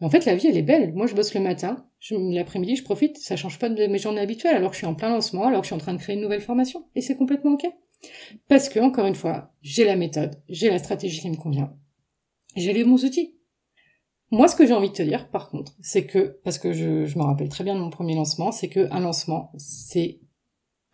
Mais 0.00 0.06
en 0.06 0.10
fait, 0.10 0.26
la 0.26 0.36
vie, 0.36 0.46
elle 0.46 0.58
est 0.58 0.62
belle. 0.62 0.92
Moi, 0.92 1.06
je 1.06 1.14
bosse 1.14 1.34
le 1.34 1.40
matin, 1.40 1.86
l'après-midi, 2.10 2.76
je 2.76 2.84
profite. 2.84 3.16
Ça 3.16 3.36
change 3.36 3.58
pas 3.58 3.70
de 3.70 3.86
mes 3.86 3.98
journées 3.98 4.20
habituelles, 4.20 4.56
alors 4.56 4.70
que 4.70 4.74
je 4.74 4.80
suis 4.80 4.86
en 4.86 4.94
plein 4.94 5.08
lancement, 5.08 5.46
alors 5.46 5.60
que 5.60 5.64
je 5.64 5.68
suis 5.68 5.74
en 5.74 5.78
train 5.78 5.94
de 5.94 5.98
créer 5.98 6.16
une 6.16 6.22
nouvelle 6.22 6.42
formation. 6.42 6.86
Et 6.94 7.00
c'est 7.00 7.16
complètement 7.16 7.52
ok. 7.52 7.66
Parce 8.48 8.68
que, 8.68 8.80
encore 8.80 9.06
une 9.06 9.14
fois, 9.14 9.52
j'ai 9.62 9.84
la 9.84 9.96
méthode, 9.96 10.42
j'ai 10.48 10.70
la 10.70 10.78
stratégie 10.78 11.20
qui 11.20 11.30
me 11.30 11.36
convient, 11.36 11.76
j'ai 12.56 12.72
les 12.72 12.84
bons 12.84 13.04
outils. 13.04 13.34
Moi, 14.30 14.48
ce 14.48 14.56
que 14.56 14.66
j'ai 14.66 14.72
envie 14.72 14.88
de 14.88 14.94
te 14.94 15.02
dire, 15.02 15.30
par 15.30 15.50
contre, 15.50 15.72
c'est 15.80 16.06
que, 16.06 16.40
parce 16.42 16.58
que 16.58 16.72
je, 16.72 17.06
je 17.06 17.18
me 17.18 17.24
rappelle 17.24 17.48
très 17.48 17.64
bien 17.64 17.74
de 17.74 17.80
mon 17.80 17.90
premier 17.90 18.14
lancement, 18.14 18.50
c'est 18.50 18.68
que 18.68 18.88
un 18.90 19.00
lancement, 19.00 19.52
c'est 19.56 20.20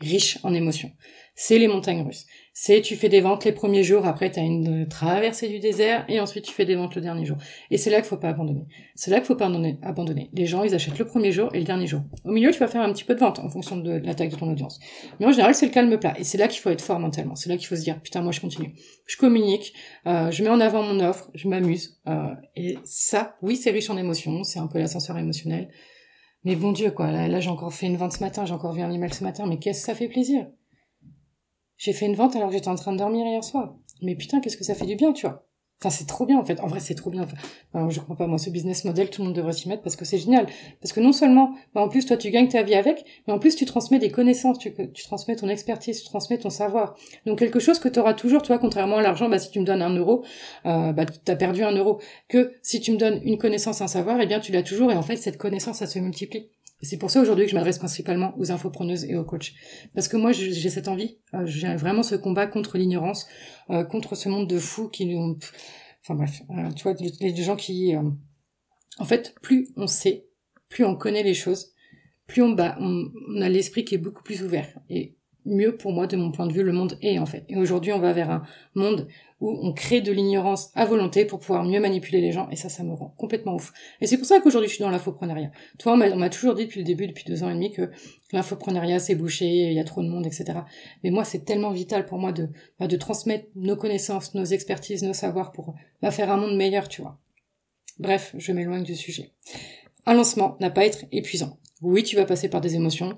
riche 0.00 0.38
en 0.42 0.52
émotions. 0.52 0.92
C'est 1.34 1.58
les 1.58 1.68
montagnes 1.68 2.02
russes 2.02 2.26
c'est 2.54 2.82
tu 2.82 2.96
fais 2.96 3.08
des 3.08 3.20
ventes 3.20 3.44
les 3.44 3.52
premiers 3.52 3.82
jours, 3.82 4.06
après 4.06 4.30
tu 4.30 4.38
as 4.38 4.42
une 4.42 4.86
traversée 4.86 5.48
du 5.48 5.58
désert, 5.58 6.04
et 6.08 6.20
ensuite 6.20 6.44
tu 6.44 6.52
fais 6.52 6.66
des 6.66 6.74
ventes 6.74 6.94
le 6.94 7.00
dernier 7.00 7.24
jour. 7.24 7.38
Et 7.70 7.78
c'est 7.78 7.90
là 7.90 7.96
qu'il 7.96 8.06
faut 8.06 8.18
pas 8.18 8.28
abandonner. 8.28 8.66
C'est 8.94 9.10
là 9.10 9.18
qu'il 9.18 9.26
faut 9.26 9.36
pas 9.36 9.50
abandonner. 9.82 10.28
Les 10.34 10.46
gens, 10.46 10.62
ils 10.62 10.74
achètent 10.74 10.98
le 10.98 11.06
premier 11.06 11.32
jour 11.32 11.48
et 11.54 11.58
le 11.58 11.64
dernier 11.64 11.86
jour. 11.86 12.02
Au 12.24 12.30
milieu, 12.30 12.50
tu 12.50 12.58
vas 12.58 12.68
faire 12.68 12.82
un 12.82 12.92
petit 12.92 13.04
peu 13.04 13.14
de 13.14 13.20
vente 13.20 13.38
en 13.38 13.48
fonction 13.48 13.76
de, 13.76 13.92
la 13.92 14.14
taille 14.14 14.28
de 14.28 14.36
ton 14.36 14.50
audience. 14.50 14.80
Mais 15.18 15.26
en 15.26 15.32
général, 15.32 15.54
c'est 15.54 15.66
le 15.66 15.72
calme 15.72 15.98
plat. 15.98 16.14
Et 16.18 16.24
c'est 16.24 16.38
là 16.38 16.46
qu'il 16.46 16.60
faut 16.60 16.70
être 16.70 16.82
fort 16.82 16.98
mentalement. 16.98 17.36
C'est 17.36 17.48
là 17.48 17.56
qu'il 17.56 17.66
faut 17.66 17.76
se 17.76 17.82
dire, 17.82 18.00
putain, 18.00 18.20
moi 18.20 18.32
je 18.32 18.40
continue. 18.40 18.74
Je 19.06 19.16
communique, 19.16 19.72
euh, 20.06 20.30
je 20.30 20.42
mets 20.44 20.50
en 20.50 20.60
avant 20.60 20.82
mon 20.82 21.00
offre, 21.00 21.30
je 21.34 21.48
m'amuse. 21.48 22.00
Euh, 22.06 22.34
et 22.54 22.76
ça, 22.84 23.36
oui, 23.40 23.56
c'est 23.56 23.70
riche 23.70 23.88
en 23.88 23.96
émotions, 23.96 24.44
c'est 24.44 24.58
un 24.58 24.66
peu 24.66 24.78
l'ascenseur 24.78 25.16
émotionnel. 25.16 25.70
Mais 26.44 26.56
bon 26.56 26.72
Dieu, 26.72 26.90
quoi, 26.90 27.10
là, 27.10 27.28
là 27.28 27.40
j'ai 27.40 27.50
encore 27.50 27.72
fait 27.72 27.86
une 27.86 27.96
vente 27.96 28.12
ce 28.12 28.20
matin, 28.20 28.44
j'ai 28.44 28.52
encore 28.52 28.72
vu 28.72 28.82
un 28.82 28.90
email 28.90 29.12
ce 29.14 29.22
matin, 29.22 29.46
mais 29.46 29.58
qu'est-ce 29.58 29.80
que 29.80 29.86
ça 29.86 29.94
fait 29.94 30.08
plaisir? 30.08 30.46
J'ai 31.82 31.92
fait 31.92 32.06
une 32.06 32.14
vente 32.14 32.36
alors 32.36 32.48
que 32.48 32.54
j'étais 32.54 32.68
en 32.68 32.76
train 32.76 32.92
de 32.92 32.98
dormir 32.98 33.26
hier 33.26 33.42
soir. 33.42 33.74
Mais 34.02 34.14
putain, 34.14 34.40
qu'est-ce 34.40 34.56
que 34.56 34.62
ça 34.62 34.74
fait 34.74 34.86
du 34.86 34.94
bien, 34.94 35.12
tu 35.12 35.26
vois. 35.26 35.48
Enfin, 35.80 35.90
c'est 35.90 36.06
trop 36.06 36.26
bien 36.26 36.38
en 36.38 36.44
fait. 36.44 36.60
En 36.60 36.68
vrai, 36.68 36.78
c'est 36.78 36.94
trop 36.94 37.10
bien. 37.10 37.26
Enfin, 37.72 37.90
je 37.90 37.98
comprends 37.98 38.14
pas 38.14 38.28
moi 38.28 38.38
ce 38.38 38.50
business 38.50 38.84
model, 38.84 39.10
tout 39.10 39.20
le 39.20 39.26
monde 39.26 39.34
devrait 39.34 39.52
s'y 39.52 39.68
mettre 39.68 39.82
parce 39.82 39.96
que 39.96 40.04
c'est 40.04 40.18
génial. 40.18 40.46
Parce 40.80 40.92
que 40.92 41.00
non 41.00 41.12
seulement, 41.12 41.54
bah, 41.74 41.80
en 41.80 41.88
plus 41.88 42.06
toi 42.06 42.16
tu 42.16 42.30
gagnes 42.30 42.46
ta 42.46 42.62
vie 42.62 42.76
avec, 42.76 43.04
mais 43.26 43.32
en 43.32 43.40
plus 43.40 43.56
tu 43.56 43.64
transmets 43.64 43.98
des 43.98 44.12
connaissances, 44.12 44.60
tu, 44.60 44.72
tu 44.94 45.02
transmets 45.02 45.34
ton 45.34 45.48
expertise, 45.48 46.00
tu 46.00 46.04
transmets 46.04 46.38
ton 46.38 46.50
savoir. 46.50 46.94
Donc 47.26 47.40
quelque 47.40 47.58
chose 47.58 47.80
que 47.80 47.88
tu 47.88 47.98
auras 47.98 48.14
toujours, 48.14 48.42
toi, 48.42 48.58
contrairement 48.60 48.98
à 48.98 49.02
l'argent, 49.02 49.28
bah 49.28 49.40
si 49.40 49.50
tu 49.50 49.58
me 49.58 49.64
donnes 49.64 49.82
un 49.82 49.92
euro, 49.92 50.24
euh, 50.66 50.92
bah 50.92 51.04
t'as 51.04 51.34
perdu 51.34 51.64
un 51.64 51.72
euro. 51.72 52.00
Que 52.28 52.52
si 52.62 52.80
tu 52.80 52.92
me 52.92 52.96
donnes 52.96 53.20
une 53.24 53.38
connaissance, 53.38 53.80
un 53.80 53.88
savoir, 53.88 54.20
eh 54.20 54.26
bien 54.26 54.38
tu 54.38 54.52
l'as 54.52 54.62
toujours 54.62 54.92
et 54.92 54.96
en 54.96 55.02
fait 55.02 55.16
cette 55.16 55.36
connaissance 55.36 55.78
ça 55.78 55.88
se 55.88 55.98
multiplie. 55.98 56.48
C'est 56.82 56.98
pour 56.98 57.10
ça 57.10 57.20
aujourd'hui 57.20 57.44
que 57.44 57.50
je 57.52 57.56
m'adresse 57.56 57.78
principalement 57.78 58.36
aux 58.38 58.50
infopreneuses 58.50 59.04
et 59.04 59.14
aux 59.14 59.24
coachs. 59.24 59.52
Parce 59.94 60.08
que 60.08 60.16
moi, 60.16 60.32
j'ai 60.32 60.68
cette 60.68 60.88
envie, 60.88 61.18
euh, 61.32 61.46
j'ai 61.46 61.74
vraiment 61.76 62.02
ce 62.02 62.16
combat 62.16 62.48
contre 62.48 62.76
l'ignorance, 62.76 63.28
euh, 63.70 63.84
contre 63.84 64.16
ce 64.16 64.28
monde 64.28 64.48
de 64.48 64.58
fous 64.58 64.88
qui 64.88 65.06
nous... 65.06 65.38
Enfin 66.02 66.16
bref, 66.16 66.42
euh, 66.50 66.70
tu 66.72 66.82
vois, 66.82 66.94
les, 67.20 67.36
gens 67.36 67.54
qui... 67.54 67.94
En 68.98 69.04
fait, 69.04 69.34
plus 69.40 69.68
on 69.76 69.86
sait, 69.86 70.26
plus 70.68 70.84
on 70.84 70.96
connaît 70.96 71.22
les 71.22 71.34
choses, 71.34 71.72
plus 72.26 72.42
on, 72.42 72.50
bah, 72.50 72.76
on, 72.80 73.40
a 73.40 73.48
l'esprit 73.48 73.84
qui 73.84 73.94
est 73.94 73.98
beaucoup 73.98 74.24
plus 74.24 74.42
ouvert. 74.42 74.76
Mieux 75.44 75.76
pour 75.76 75.92
moi, 75.92 76.06
de 76.06 76.16
mon 76.16 76.30
point 76.30 76.46
de 76.46 76.52
vue, 76.52 76.62
le 76.62 76.72
monde 76.72 76.98
est 77.02 77.18
en 77.18 77.26
fait. 77.26 77.44
Et 77.48 77.56
aujourd'hui, 77.56 77.92
on 77.92 77.98
va 77.98 78.12
vers 78.12 78.30
un 78.30 78.42
monde 78.74 79.08
où 79.40 79.58
on 79.60 79.72
crée 79.72 80.00
de 80.00 80.12
l'ignorance 80.12 80.70
à 80.74 80.84
volonté 80.84 81.24
pour 81.24 81.40
pouvoir 81.40 81.64
mieux 81.64 81.80
manipuler 81.80 82.20
les 82.20 82.30
gens, 82.30 82.48
et 82.50 82.56
ça, 82.56 82.68
ça 82.68 82.84
me 82.84 82.94
rend 82.94 83.12
complètement 83.18 83.54
ouf. 83.56 83.72
Et 84.00 84.06
c'est 84.06 84.16
pour 84.16 84.26
ça 84.26 84.40
qu'aujourd'hui, 84.40 84.68
je 84.68 84.74
suis 84.74 84.84
dans 84.84 84.90
l'infoprenariat. 84.90 85.50
Toi, 85.78 85.94
on 85.94 86.16
m'a 86.16 86.30
toujours 86.30 86.54
dit 86.54 86.66
depuis 86.66 86.78
le 86.78 86.86
début, 86.86 87.08
depuis 87.08 87.24
deux 87.24 87.42
ans 87.42 87.50
et 87.50 87.54
demi, 87.54 87.72
que 87.72 87.90
l'infoprenariat, 88.32 89.00
c'est 89.00 89.16
bouché, 89.16 89.46
il 89.46 89.72
y 89.72 89.80
a 89.80 89.84
trop 89.84 90.02
de 90.02 90.08
monde, 90.08 90.26
etc. 90.26 90.60
Mais 91.02 91.10
moi, 91.10 91.24
c'est 91.24 91.44
tellement 91.44 91.72
vital 91.72 92.06
pour 92.06 92.18
moi 92.18 92.30
de, 92.30 92.48
bah, 92.78 92.86
de 92.86 92.96
transmettre 92.96 93.46
nos 93.56 93.76
connaissances, 93.76 94.34
nos 94.34 94.44
expertises, 94.44 95.02
nos 95.02 95.12
savoirs 95.12 95.50
pour 95.50 95.74
bah, 96.00 96.12
faire 96.12 96.30
un 96.30 96.36
monde 96.36 96.56
meilleur, 96.56 96.88
tu 96.88 97.02
vois. 97.02 97.18
Bref, 97.98 98.34
je 98.38 98.52
m'éloigne 98.52 98.84
du 98.84 98.94
sujet. 98.94 99.32
Un 100.06 100.14
lancement 100.14 100.56
n'a 100.60 100.70
pas 100.70 100.82
à 100.82 100.84
être 100.84 101.04
épuisant. 101.10 101.58
Oui, 101.82 102.04
tu 102.04 102.14
vas 102.14 102.24
passer 102.24 102.48
par 102.48 102.60
des 102.60 102.76
émotions, 102.76 103.16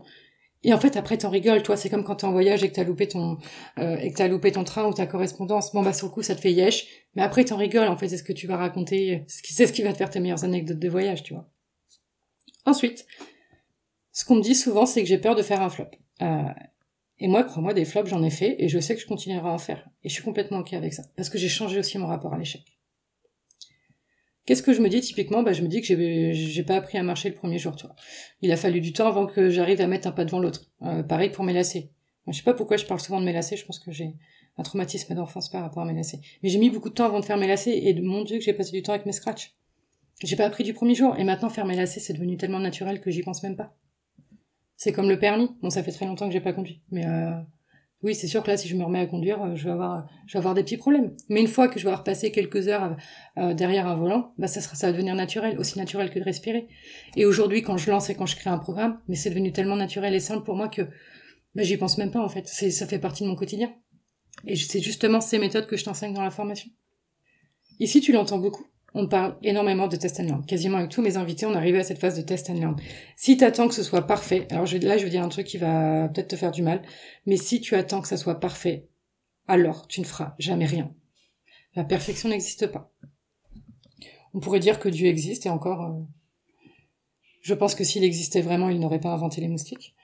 et 0.64 0.72
en 0.72 0.80
fait, 0.80 0.96
après, 0.96 1.18
t'en 1.18 1.30
rigoles, 1.30 1.62
toi. 1.62 1.76
C'est 1.76 1.90
comme 1.90 2.04
quand 2.04 2.16
t'es 2.16 2.26
en 2.26 2.32
voyage 2.32 2.64
et 2.64 2.68
que 2.70 2.74
t'as 2.74 2.84
loupé 2.84 3.06
ton, 3.06 3.38
euh, 3.78 3.96
et 3.98 4.10
que 4.10 4.16
t'as 4.16 4.28
loupé 4.28 4.50
ton 4.50 4.64
train 4.64 4.86
ou 4.86 4.94
ta 4.94 5.06
correspondance. 5.06 5.72
Bon, 5.72 5.82
bah, 5.82 5.92
sur 5.92 6.06
le 6.08 6.12
coup, 6.12 6.22
ça 6.22 6.34
te 6.34 6.40
fait 6.40 6.52
yesh. 6.52 6.86
Mais 7.14 7.22
après, 7.22 7.44
t'en 7.44 7.56
rigoles, 7.56 7.88
en 7.88 7.96
fait. 7.96 8.08
C'est 8.08 8.16
ce 8.16 8.22
que 8.24 8.32
tu 8.32 8.46
vas 8.46 8.56
raconter. 8.56 9.24
C'est 9.28 9.66
ce 9.66 9.72
qui 9.72 9.82
va 9.82 9.92
te 9.92 9.98
faire 9.98 10.10
tes 10.10 10.20
meilleures 10.20 10.44
anecdotes 10.44 10.78
de 10.78 10.88
voyage, 10.88 11.22
tu 11.22 11.34
vois. 11.34 11.48
Ensuite, 12.64 13.06
ce 14.12 14.24
qu'on 14.24 14.36
me 14.36 14.42
dit 14.42 14.54
souvent, 14.54 14.86
c'est 14.86 15.02
que 15.02 15.08
j'ai 15.08 15.18
peur 15.18 15.34
de 15.34 15.42
faire 15.42 15.60
un 15.60 15.68
flop. 15.68 15.90
Euh, 16.22 16.42
et 17.18 17.28
moi, 17.28 17.44
crois-moi, 17.44 17.74
des 17.74 17.84
flops, 17.84 18.08
j'en 18.08 18.22
ai 18.22 18.30
fait 18.30 18.56
et 18.58 18.68
je 18.68 18.78
sais 18.78 18.94
que 18.94 19.00
je 19.00 19.06
continuerai 19.06 19.46
à 19.46 19.52
en 19.52 19.58
faire. 19.58 19.88
Et 20.02 20.08
je 20.08 20.14
suis 20.14 20.22
complètement 20.22 20.58
ok 20.58 20.72
avec 20.72 20.94
ça. 20.94 21.02
Parce 21.16 21.28
que 21.28 21.38
j'ai 21.38 21.48
changé 21.48 21.78
aussi 21.78 21.98
mon 21.98 22.06
rapport 22.06 22.32
à 22.32 22.38
l'échec. 22.38 22.62
Qu'est-ce 24.46 24.62
que 24.62 24.72
je 24.74 24.80
me 24.80 24.88
dis 24.88 25.00
typiquement? 25.00 25.42
Bah, 25.42 25.52
Je 25.52 25.62
me 25.62 25.68
dis 25.68 25.80
que 25.80 25.86
j'ai, 25.86 26.34
j'ai 26.34 26.62
pas 26.62 26.76
appris 26.76 26.98
à 26.98 27.02
marcher 27.02 27.30
le 27.30 27.34
premier 27.34 27.58
jour. 27.58 27.74
Tu. 27.76 27.86
Il 28.42 28.52
a 28.52 28.56
fallu 28.56 28.80
du 28.80 28.92
temps 28.92 29.06
avant 29.06 29.26
que 29.26 29.48
j'arrive 29.48 29.80
à 29.80 29.86
mettre 29.86 30.06
un 30.06 30.12
pas 30.12 30.24
devant 30.24 30.38
l'autre. 30.38 30.70
Euh, 30.82 31.02
pareil 31.02 31.30
pour 31.30 31.44
mes 31.44 31.52
lacets. 31.52 31.90
Je 32.28 32.32
sais 32.32 32.42
pas 32.42 32.54
pourquoi 32.54 32.76
je 32.76 32.84
parle 32.84 33.00
souvent 33.00 33.20
de 33.20 33.26
mes 33.26 33.32
lacets. 33.32 33.56
Je 33.56 33.64
pense 33.64 33.78
que 33.78 33.90
j'ai 33.90 34.14
un 34.56 34.62
traumatisme 34.62 35.14
d'enfance 35.14 35.50
par 35.50 35.62
rapport 35.62 35.82
à 35.82 35.86
mes 35.86 35.94
lacets. 35.94 36.20
Mais 36.42 36.48
j'ai 36.48 36.58
mis 36.58 36.70
beaucoup 36.70 36.88
de 36.88 36.94
temps 36.94 37.06
avant 37.06 37.20
de 37.20 37.24
faire 37.24 37.36
mes 37.38 37.46
lacets 37.46 37.76
et 37.86 38.00
mon 38.00 38.22
dieu 38.24 38.38
que 38.38 38.44
j'ai 38.44 38.52
passé 38.52 38.72
du 38.72 38.82
temps 38.82 38.92
avec 38.92 39.06
mes 39.06 39.12
scratchs. 39.12 39.54
J'ai 40.22 40.36
pas 40.36 40.44
appris 40.44 40.62
du 40.62 40.74
premier 40.74 40.94
jour 40.94 41.16
et 41.18 41.24
maintenant 41.24 41.48
faire 41.48 41.66
mes 41.66 41.76
lacets 41.76 42.00
c'est 42.00 42.12
devenu 42.12 42.36
tellement 42.36 42.60
naturel 42.60 43.00
que 43.00 43.10
j'y 43.10 43.22
pense 43.22 43.42
même 43.42 43.56
pas. 43.56 43.74
C'est 44.76 44.92
comme 44.92 45.08
le 45.08 45.18
permis. 45.18 45.50
Bon, 45.62 45.70
ça 45.70 45.82
fait 45.82 45.92
très 45.92 46.06
longtemps 46.06 46.26
que 46.26 46.32
j'ai 46.32 46.40
pas 46.40 46.52
conduit, 46.52 46.82
mais 46.90 47.06
euh, 47.06 47.32
oui, 48.04 48.14
c'est 48.14 48.26
sûr 48.26 48.42
que 48.42 48.50
là, 48.50 48.58
si 48.58 48.68
je 48.68 48.76
me 48.76 48.84
remets 48.84 49.00
à 49.00 49.06
conduire, 49.06 49.42
euh, 49.42 49.56
je 49.56 49.64
vais 49.64 49.70
avoir, 49.70 50.54
des 50.54 50.62
petits 50.62 50.76
problèmes. 50.76 51.16
Mais 51.30 51.40
une 51.40 51.48
fois 51.48 51.68
que 51.68 51.78
je 51.78 51.84
vais 51.84 51.90
avoir 51.90 52.04
passé 52.04 52.30
quelques 52.30 52.68
heures 52.68 52.98
euh, 53.38 53.54
derrière 53.54 53.86
un 53.86 53.96
volant, 53.96 54.34
bah 54.36 54.46
ça 54.46 54.60
sera, 54.60 54.76
va 54.76 54.92
devenir 54.92 55.14
naturel, 55.14 55.58
aussi 55.58 55.78
naturel 55.78 56.10
que 56.10 56.18
de 56.18 56.24
respirer. 56.24 56.68
Et 57.16 57.24
aujourd'hui, 57.24 57.62
quand 57.62 57.78
je 57.78 57.90
lance 57.90 58.10
et 58.10 58.14
quand 58.14 58.26
je 58.26 58.36
crée 58.36 58.50
un 58.50 58.58
programme, 58.58 59.00
mais 59.08 59.16
c'est 59.16 59.30
devenu 59.30 59.52
tellement 59.52 59.76
naturel 59.76 60.14
et 60.14 60.20
simple 60.20 60.44
pour 60.44 60.54
moi 60.54 60.68
que 60.68 60.82
bah, 61.54 61.62
j'y 61.62 61.78
pense 61.78 61.96
même 61.96 62.10
pas 62.10 62.20
en 62.20 62.28
fait. 62.28 62.46
Ça 62.46 62.86
fait 62.86 62.98
partie 62.98 63.22
de 63.22 63.28
mon 63.30 63.36
quotidien. 63.36 63.74
Et 64.46 64.54
c'est 64.54 64.82
justement 64.82 65.22
ces 65.22 65.38
méthodes 65.38 65.66
que 65.66 65.78
je 65.78 65.84
t'enseigne 65.84 66.12
dans 66.12 66.22
la 66.22 66.30
formation. 66.30 66.68
Ici, 67.80 68.02
tu 68.02 68.12
l'entends 68.12 68.38
beaucoup 68.38 68.66
on 68.94 69.08
parle 69.08 69.36
énormément 69.42 69.88
de 69.88 69.96
test 69.96 70.20
and 70.20 70.24
learn. 70.24 70.46
Quasiment 70.46 70.78
avec 70.78 70.90
tous 70.90 71.02
mes 71.02 71.16
invités, 71.16 71.46
on 71.46 71.54
arrive 71.54 71.74
à 71.74 71.82
cette 71.82 71.98
phase 71.98 72.16
de 72.16 72.22
test 72.22 72.48
and 72.48 72.54
learn. 72.54 72.76
Si 73.16 73.36
tu 73.36 73.44
attends 73.44 73.66
que 73.66 73.74
ce 73.74 73.82
soit 73.82 74.06
parfait, 74.06 74.46
alors 74.50 74.66
là 74.82 74.96
je 74.96 75.04
vais 75.04 75.10
dire 75.10 75.22
un 75.22 75.28
truc 75.28 75.46
qui 75.46 75.58
va 75.58 76.08
peut-être 76.08 76.28
te 76.28 76.36
faire 76.36 76.52
du 76.52 76.62
mal, 76.62 76.82
mais 77.26 77.36
si 77.36 77.60
tu 77.60 77.74
attends 77.74 78.00
que 78.00 78.08
ça 78.08 78.16
soit 78.16 78.38
parfait, 78.38 78.88
alors 79.48 79.88
tu 79.88 80.00
ne 80.00 80.06
feras 80.06 80.34
jamais 80.38 80.66
rien. 80.66 80.94
La 81.74 81.84
perfection 81.84 82.28
n'existe 82.28 82.68
pas. 82.68 82.92
On 84.32 84.40
pourrait 84.40 84.60
dire 84.60 84.78
que 84.78 84.88
Dieu 84.88 85.08
existe 85.08 85.46
et 85.46 85.50
encore, 85.50 85.82
euh, 85.82 86.00
je 87.40 87.54
pense 87.54 87.74
que 87.74 87.84
s'il 87.84 88.04
existait 88.04 88.42
vraiment, 88.42 88.68
il 88.68 88.78
n'aurait 88.78 89.00
pas 89.00 89.10
inventé 89.10 89.40
les 89.40 89.48
moustiques. 89.48 89.94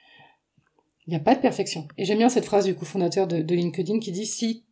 Il 1.06 1.10
n'y 1.10 1.16
a 1.16 1.20
pas 1.20 1.34
de 1.34 1.40
perfection. 1.40 1.86
Et 1.96 2.04
j'aime 2.04 2.18
bien 2.18 2.28
cette 2.28 2.44
phrase 2.44 2.64
du 2.64 2.74
cofondateur 2.74 3.26
de, 3.26 3.40
de 3.40 3.54
LinkedIn 3.54 4.00
qui 4.00 4.12
dit 4.12 4.26
si 4.26 4.64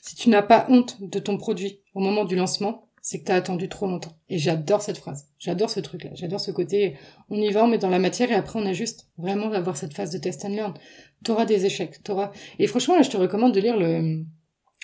si 0.00 0.16
tu 0.16 0.30
n'as 0.30 0.42
pas 0.42 0.66
honte 0.68 1.00
de 1.00 1.18
ton 1.18 1.38
produit 1.38 1.80
au 1.94 2.00
moment 2.00 2.24
du 2.24 2.34
lancement, 2.34 2.88
c'est 3.02 3.18
que 3.18 3.24
t'as 3.24 3.34
attendu 3.34 3.68
trop 3.68 3.86
longtemps. 3.86 4.16
Et 4.28 4.38
j'adore 4.38 4.80
cette 4.80 4.96
phrase. 4.96 5.26
J'adore 5.40 5.68
ce 5.68 5.80
truc-là. 5.80 6.10
J'adore 6.14 6.40
ce 6.40 6.52
côté, 6.52 6.96
on 7.30 7.36
y 7.36 7.50
va, 7.50 7.64
on 7.64 7.68
met 7.68 7.78
dans 7.78 7.90
la 7.90 7.98
matière 7.98 8.30
et 8.30 8.34
après 8.34 8.60
on 8.60 8.64
ajuste. 8.64 9.08
Vraiment 9.18 9.50
d'avoir 9.50 9.76
cette 9.76 9.92
phase 9.92 10.10
de 10.10 10.18
test 10.18 10.44
and 10.44 10.50
learn. 10.50 10.74
T'auras 11.24 11.44
des 11.44 11.66
échecs, 11.66 12.02
t'auras... 12.04 12.30
Et 12.60 12.68
franchement, 12.68 12.94
là, 12.94 13.02
je 13.02 13.10
te 13.10 13.16
recommande 13.16 13.52
de 13.52 13.60
lire 13.60 13.76
le, 13.76 14.24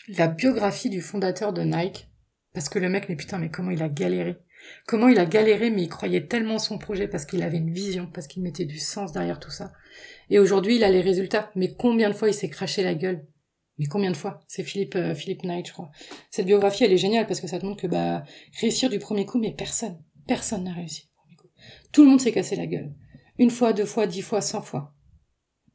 la 0.09 0.27
biographie 0.27 0.91
du 0.91 1.01
fondateur 1.01 1.53
de 1.53 1.63
Nike. 1.63 2.09
Parce 2.53 2.69
que 2.69 2.81
le 2.81 2.89
mec, 2.89 3.09
mais 3.09 3.15
putain, 3.15 3.39
mais 3.39 3.51
comment 3.51 3.71
il 3.71 3.83
a 3.85 3.89
galéré. 3.89 4.37
Comment 4.89 5.07
il 5.07 5.21
a 5.21 5.27
galéré, 5.27 5.71
mais 5.71 5.83
il 5.83 5.89
croyait 5.89 6.27
tellement 6.27 6.59
son 6.59 6.77
projet 6.77 7.07
parce 7.07 7.25
qu'il 7.25 7.45
avait 7.45 7.59
une 7.59 7.73
vision, 7.73 8.09
parce 8.13 8.27
qu'il 8.27 8.43
mettait 8.43 8.65
du 8.65 8.79
sens 8.79 9.13
derrière 9.13 9.39
tout 9.39 9.53
ça. 9.53 9.73
Et 10.29 10.41
aujourd'hui, 10.41 10.75
il 10.75 10.85
a 10.85 10.91
les 10.91 11.03
résultats. 11.03 11.53
Mais 11.55 11.73
combien 11.73 12.11
de 12.11 12.15
fois 12.15 12.29
il 12.29 12.35
s'est 12.35 12.49
craché 12.49 12.83
la 12.83 12.95
gueule 12.95 13.25
mais 13.79 13.87
combien 13.87 14.11
de 14.11 14.17
fois 14.17 14.41
C'est 14.49 14.65
Philippe 14.65 14.97
euh, 14.97 15.15
Philippe 15.15 15.45
Knight, 15.45 15.69
je 15.69 15.73
crois. 15.73 15.91
Cette 16.31 16.47
biographie, 16.47 16.85
elle 16.85 16.93
est 16.93 16.99
géniale 16.99 17.27
parce 17.27 17.41
que 17.41 17.47
ça 17.47 17.59
te 17.59 17.67
montre 17.67 17.83
que 17.83 17.87
bah 17.87 18.25
réussir 18.61 18.91
du 18.91 18.99
premier 18.99 19.27
coup, 19.27 19.39
mais 19.39 19.53
personne, 19.53 20.03
personne 20.27 20.65
n'a 20.65 20.73
réussi. 20.73 21.09
Tout 21.93 22.05
le 22.05 22.11
monde 22.11 22.21
s'est 22.21 22.33
cassé 22.33 22.57
la 22.57 22.67
gueule. 22.67 22.95
Une 23.39 23.51
fois, 23.51 23.73
deux 23.73 23.85
fois, 23.85 24.07
dix 24.07 24.23
fois, 24.23 24.41
cent 24.41 24.63
fois. 24.63 24.95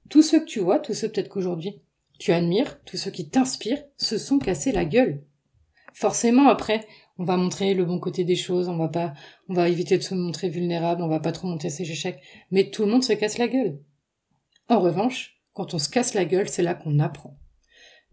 Tous 0.10 0.22
ceux 0.22 0.42
que 0.42 0.46
tu 0.46 0.60
vois, 0.60 0.80
tous 0.80 0.94
ceux 0.94 1.10
peut-être 1.10 1.30
qu'aujourd'hui 1.30 1.82
tu 2.20 2.32
admires, 2.32 2.82
tous 2.86 2.98
ceux 2.98 3.12
qui 3.12 3.30
t'inspirent, 3.30 3.84
se 3.98 4.18
sont 4.18 4.40
cassés 4.40 4.72
la 4.72 4.86
gueule. 4.86 5.24
Forcément, 5.94 6.48
après, 6.48 6.86
on 7.18 7.24
va 7.24 7.38
montrer 7.38 7.74
le 7.74 7.86
bon 7.86 8.00
côté 8.00 8.24
des 8.24 8.36
choses, 8.36 8.70
on 8.70 8.78
va 8.78 8.88
pas, 8.88 9.14
on 9.50 9.54
va 9.54 9.70
éviter 9.70 9.98
de 9.98 10.04
se 10.04 10.16
montrer 10.16 10.50
vulnérable, 10.50 11.02
on 11.02 11.08
va 11.08 11.20
pas 11.20 11.32
trop 11.32 11.48
monter 11.48 11.70
ses 11.70 11.90
échecs, 11.90 12.22
mais 12.50 12.70
tout 12.70 12.86
le 12.86 12.92
monde 12.92 13.04
se 13.04 13.14
casse 13.14 13.38
la 13.38 13.48
gueule. 13.48 13.80
En 14.70 14.80
revanche, 14.80 15.42
quand 15.54 15.74
on 15.74 15.80
se 15.80 15.90
casse 15.90 16.14
la 16.14 16.26
gueule, 16.26 16.50
c'est 16.50 16.64
là 16.64 16.74
qu'on 16.74 17.00
apprend. 17.00 17.38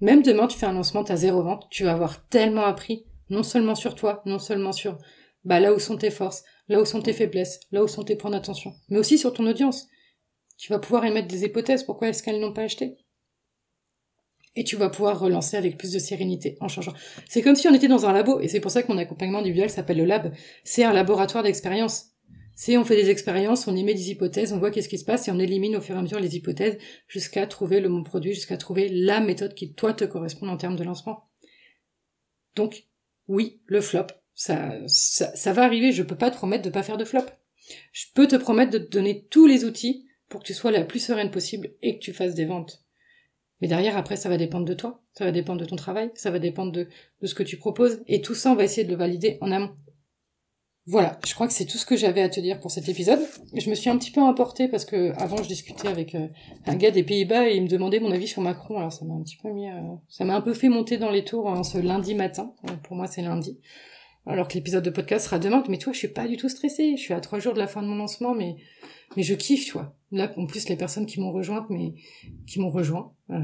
Même 0.01 0.23
demain, 0.23 0.47
tu 0.47 0.59
fais 0.59 0.67
un 0.67 0.73
lancement, 0.73 1.05
tu 1.05 1.13
as 1.13 1.17
zéro 1.17 1.43
vente, 1.43 1.67
tu 1.71 1.85
vas 1.85 1.93
avoir 1.93 2.27
tellement 2.29 2.65
appris, 2.65 3.05
non 3.29 3.43
seulement 3.43 3.75
sur 3.75 3.95
toi, 3.95 4.23
non 4.25 4.39
seulement 4.39 4.73
sur 4.73 4.99
bah, 5.45 5.61
là 5.61 5.73
où 5.73 5.79
sont 5.79 5.97
tes 5.97 6.11
forces, 6.11 6.43
là 6.69 6.81
où 6.81 6.85
sont 6.85 7.03
tes 7.03 7.13
faiblesses, 7.13 7.61
là 7.71 7.83
où 7.83 7.89
sont 7.89 8.05
tes 8.05 8.17
points 8.17 8.31
d'attention, 8.31 8.75
mais 8.89 8.99
aussi 8.99 9.19
sur 9.19 9.33
ton 9.33 9.47
audience. 9.47 9.89
Tu 10.57 10.73
vas 10.73 10.79
pouvoir 10.79 11.05
émettre 11.05 11.29
des 11.29 11.45
hypothèses, 11.45 11.85
pourquoi 11.85 12.09
est-ce 12.09 12.23
qu'elles 12.23 12.41
n'ont 12.41 12.53
pas 12.53 12.63
acheté? 12.63 12.97
Et 14.57 14.65
tu 14.65 14.77
vas 14.77 14.91
pouvoir 14.91 15.19
relancer 15.19 15.57
avec 15.57 15.79
plus 15.79 15.93
de 15.93 15.99
sérénité 15.99 16.57
en 16.61 16.69
changeant. 16.69 16.93
C'est 17.29 17.41
comme 17.41 17.55
si 17.55 17.69
on 17.69 17.75
était 17.75 17.89
dans 17.89 18.07
un 18.07 18.13
labo, 18.13 18.41
et 18.41 18.49
c'est 18.49 18.61
pour 18.61 18.71
ça 18.71 18.83
que 18.83 18.93
mon 18.93 18.99
accompagnement 18.99 19.39
individuel 19.39 19.71
s'appelle 19.71 19.99
le 19.99 20.05
lab. 20.05 20.35
C'est 20.65 20.85
un 20.85 20.93
laboratoire 20.93 21.45
d'expérience. 21.45 22.10
C'est 22.61 22.77
on 22.77 22.85
fait 22.85 22.94
des 22.94 23.09
expériences, 23.09 23.66
on 23.68 23.75
émet 23.75 23.94
des 23.94 24.11
hypothèses, 24.11 24.53
on 24.53 24.59
voit 24.59 24.70
qu'est-ce 24.70 24.90
qui 24.90 24.99
se 24.99 25.07
passe 25.07 25.27
et 25.27 25.31
on 25.31 25.38
élimine 25.38 25.77
au 25.77 25.81
fur 25.81 25.94
et 25.94 25.99
à 25.99 26.03
mesure 26.03 26.20
les 26.20 26.37
hypothèses 26.37 26.77
jusqu'à 27.09 27.46
trouver 27.46 27.81
le 27.81 27.88
bon 27.88 28.03
produit, 28.03 28.35
jusqu'à 28.35 28.59
trouver 28.59 28.90
la 28.90 29.20
méthode 29.20 29.55
qui 29.55 29.73
toi 29.73 29.94
te 29.94 30.05
correspond 30.05 30.46
en 30.46 30.59
termes 30.59 30.77
de 30.77 30.85
lancement. 30.85 31.31
Donc, 32.57 32.85
oui, 33.29 33.62
le 33.64 33.81
flop, 33.81 34.09
ça, 34.35 34.75
ça, 34.87 35.53
va 35.55 35.62
arriver, 35.62 35.90
je 35.90 36.03
peux 36.03 36.18
pas 36.18 36.31
te 36.31 36.37
promettre 36.37 36.62
de 36.62 36.68
pas 36.68 36.83
faire 36.83 36.99
de 36.99 37.07
flop. 37.07 37.25
Je 37.92 38.05
peux 38.14 38.29
te 38.29 38.37
promettre 38.37 38.73
de 38.73 38.79
te 38.79 38.90
donner 38.90 39.27
tous 39.31 39.46
les 39.46 39.64
outils 39.64 40.07
pour 40.29 40.40
que 40.42 40.46
tu 40.46 40.53
sois 40.53 40.70
la 40.70 40.85
plus 40.85 41.03
sereine 41.03 41.31
possible 41.31 41.70
et 41.81 41.99
que 41.99 42.05
tu 42.05 42.12
fasses 42.12 42.35
des 42.35 42.44
ventes. 42.44 42.85
Mais 43.62 43.68
derrière, 43.68 43.96
après, 43.96 44.16
ça 44.16 44.29
va 44.29 44.37
dépendre 44.37 44.66
de 44.66 44.75
toi, 44.75 45.03
ça 45.14 45.25
va 45.25 45.33
dépendre 45.33 45.62
de 45.62 45.66
ton 45.66 45.77
travail, 45.77 46.11
ça 46.14 46.31
va 46.31 46.38
dépendre 46.38 46.73
de, 46.73 46.88
de 47.23 47.27
ce 47.27 47.35
que 47.35 47.42
tu 47.42 47.57
proposes, 47.57 48.03
et 48.07 48.20
tout 48.20 48.35
ça, 48.35 48.53
on 48.53 48.55
va 48.55 48.64
essayer 48.64 48.85
de 48.85 48.92
le 48.92 48.99
valider 48.99 49.38
en 49.40 49.51
amont. 49.51 49.75
Voilà, 50.90 51.20
je 51.24 51.33
crois 51.35 51.46
que 51.46 51.53
c'est 51.53 51.66
tout 51.66 51.79
ce 51.79 51.87
que 51.87 51.96
j'avais 51.96 52.20
à 52.20 52.29
te 52.29 52.40
dire 52.40 52.59
pour 52.59 52.72
cet 52.72 52.88
épisode. 52.88 53.20
Je 53.55 53.70
me 53.70 53.76
suis 53.76 53.88
un 53.88 53.96
petit 53.96 54.11
peu 54.11 54.20
emportée 54.20 54.66
parce 54.66 54.85
que 54.85 55.12
avant 55.18 55.37
je 55.37 55.46
discutais 55.46 55.87
avec 55.87 56.16
euh, 56.16 56.26
un 56.66 56.74
gars 56.74 56.90
des 56.90 57.05
Pays-Bas 57.05 57.48
et 57.48 57.55
il 57.55 57.62
me 57.62 57.68
demandait 57.68 58.00
mon 58.00 58.11
avis 58.11 58.26
sur 58.26 58.42
Macron. 58.42 58.76
Alors 58.76 58.92
ça 58.92 59.05
m'a 59.05 59.14
un 59.14 59.22
petit 59.22 59.37
peu 59.37 59.53
mis, 59.53 59.70
euh, 59.70 59.81
ça 60.09 60.24
m'a 60.24 60.35
un 60.35 60.40
peu 60.40 60.53
fait 60.53 60.68
monter 60.68 60.96
dans 60.96 61.12
les 61.12 61.24
tours 61.24 61.48
hein, 61.48 61.62
ce 61.62 61.79
lundi 61.79 62.16
matin. 62.16 62.55
Euh, 62.68 62.74
pour 62.83 62.96
moi 62.96 63.07
c'est 63.07 63.22
lundi. 63.22 63.61
Alors 64.26 64.48
que 64.48 64.55
l'épisode 64.55 64.83
de 64.83 64.90
podcast 64.90 65.26
sera 65.26 65.38
demain. 65.38 65.62
Mais 65.68 65.79
toi, 65.79 65.92
je 65.92 65.98
suis 65.98 66.09
pas 66.09 66.26
du 66.26 66.37
tout 66.37 66.48
stressée. 66.48 66.96
Je 66.96 67.00
suis 67.00 67.14
à 67.14 67.20
trois 67.20 67.38
jours 67.38 67.55
de 67.55 67.61
la 67.61 67.68
fin 67.68 67.83
de 67.83 67.87
mon 67.87 67.94
lancement, 67.94 68.35
mais 68.35 68.57
mais 69.16 69.22
je 69.22 69.35
kiffe, 69.35 69.66
tu 69.66 69.72
vois. 69.74 69.94
Là, 70.11 70.33
en 70.37 70.46
plus 70.46 70.68
les 70.68 70.76
personnes 70.76 71.07
qui 71.07 71.20
m'ont 71.20 71.31
rejointe, 71.31 71.66
mais 71.70 71.94
qui 72.48 72.59
m'ont 72.59 72.70
rejoint, 72.70 73.12
je 73.29 73.35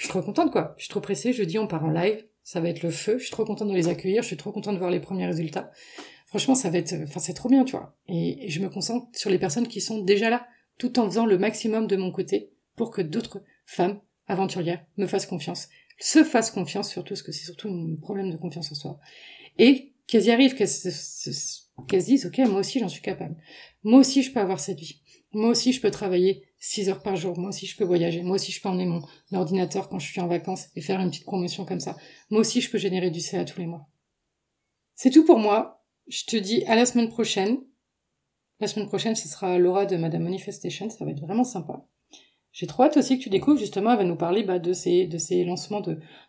suis 0.00 0.08
trop 0.10 0.20
contente 0.20 0.52
quoi. 0.52 0.74
Je 0.76 0.84
suis 0.84 0.90
trop 0.90 1.00
pressée, 1.00 1.32
jeudi 1.32 1.58
on 1.58 1.66
part 1.66 1.84
en 1.84 1.90
live, 1.90 2.22
ça 2.42 2.60
va 2.60 2.68
être 2.68 2.82
le 2.82 2.90
feu, 2.90 3.16
je 3.16 3.24
suis 3.24 3.32
trop 3.32 3.46
contente 3.46 3.68
de 3.68 3.74
les 3.74 3.88
accueillir, 3.88 4.20
je 4.20 4.26
suis 4.26 4.36
trop 4.36 4.52
contente 4.52 4.74
de 4.74 4.78
voir 4.78 4.90
les 4.90 5.00
premiers 5.00 5.26
résultats. 5.26 5.72
Franchement, 6.26 6.54
ça 6.54 6.70
va 6.70 6.78
être, 6.78 6.94
enfin 7.04 7.20
c'est 7.20 7.34
trop 7.34 7.48
bien, 7.48 7.64
tu 7.64 7.72
vois. 7.72 7.96
Et, 8.08 8.48
je 8.48 8.60
me 8.60 8.68
concentre 8.68 9.06
sur 9.16 9.30
les 9.30 9.38
personnes 9.38 9.68
qui 9.68 9.80
sont 9.80 10.02
déjà 10.02 10.30
là, 10.30 10.46
tout 10.78 10.98
en 10.98 11.06
faisant 11.06 11.26
le 11.26 11.38
maximum 11.38 11.86
de 11.86 11.96
mon 11.96 12.10
côté 12.10 12.50
pour 12.74 12.90
que 12.90 13.00
d'autres 13.00 13.42
femmes 13.64 14.00
aventurières 14.28 14.84
me 14.96 15.06
fassent 15.06 15.26
confiance, 15.26 15.68
se 15.98 16.24
fassent 16.24 16.50
confiance 16.50 16.90
surtout, 16.90 17.14
parce 17.14 17.22
que 17.22 17.32
c'est 17.32 17.44
surtout 17.44 17.68
un 17.68 17.96
problème 18.00 18.30
de 18.30 18.36
confiance 18.36 18.70
en 18.72 18.74
soi. 18.74 19.00
Et 19.58 19.92
qu'elles 20.06 20.26
y 20.26 20.30
arrivent, 20.30 20.54
qu'elles 20.54 20.68
se 20.68 21.68
disent, 21.88 22.26
ok, 22.26 22.38
moi 22.48 22.60
aussi 22.60 22.80
j'en 22.80 22.88
suis 22.88 23.02
capable. 23.02 23.36
Moi 23.84 24.00
aussi 24.00 24.22
je 24.22 24.32
peux 24.32 24.40
avoir 24.40 24.60
cette 24.60 24.80
vie. 24.80 25.00
Moi 25.32 25.50
aussi 25.50 25.72
je 25.72 25.80
peux 25.80 25.90
travailler 25.90 26.46
6 26.58 26.88
heures 26.88 27.02
par 27.02 27.16
jour. 27.16 27.38
Moi 27.38 27.50
aussi, 27.50 27.66
je 27.66 27.76
peux 27.76 27.84
voyager. 27.84 28.22
Moi 28.22 28.36
aussi, 28.36 28.52
je 28.52 28.60
peux 28.60 28.68
emmener 28.68 28.86
mon 28.86 29.02
ordinateur 29.32 29.88
quand 29.88 29.98
je 29.98 30.10
suis 30.10 30.20
en 30.20 30.26
vacances 30.26 30.66
et 30.74 30.80
faire 30.80 31.00
une 31.00 31.10
petite 31.10 31.24
promotion 31.24 31.64
comme 31.64 31.80
ça. 31.80 31.96
Moi 32.30 32.40
aussi, 32.40 32.60
je 32.60 32.70
peux 32.70 32.78
générer 32.78 33.10
du 33.10 33.20
CA 33.20 33.44
tous 33.44 33.60
les 33.60 33.66
mois. 33.66 33.88
C'est 34.94 35.10
tout 35.10 35.24
pour 35.24 35.38
moi. 35.38 35.75
Je 36.08 36.24
te 36.24 36.36
dis 36.36 36.64
à 36.66 36.76
la 36.76 36.86
semaine 36.86 37.08
prochaine. 37.08 37.58
La 38.60 38.68
semaine 38.68 38.86
prochaine, 38.86 39.16
ce 39.16 39.28
sera 39.28 39.58
Laura 39.58 39.86
de 39.86 39.96
Madame 39.96 40.22
Manifestation. 40.22 40.88
Ça 40.88 41.04
va 41.04 41.10
être 41.10 41.20
vraiment 41.20 41.44
sympa. 41.44 41.86
J'ai 42.52 42.66
trop 42.66 42.84
hâte 42.84 42.96
aussi 42.96 43.18
que 43.18 43.22
tu 43.22 43.28
découvres, 43.28 43.58
justement, 43.58 43.90
elle 43.90 43.98
va 43.98 44.04
nous 44.04 44.16
parler 44.16 44.42
bah, 44.42 44.58
de 44.58 44.72
ces 44.72 45.06
de 45.06 45.18
ces 45.18 45.44
lancements 45.44 45.82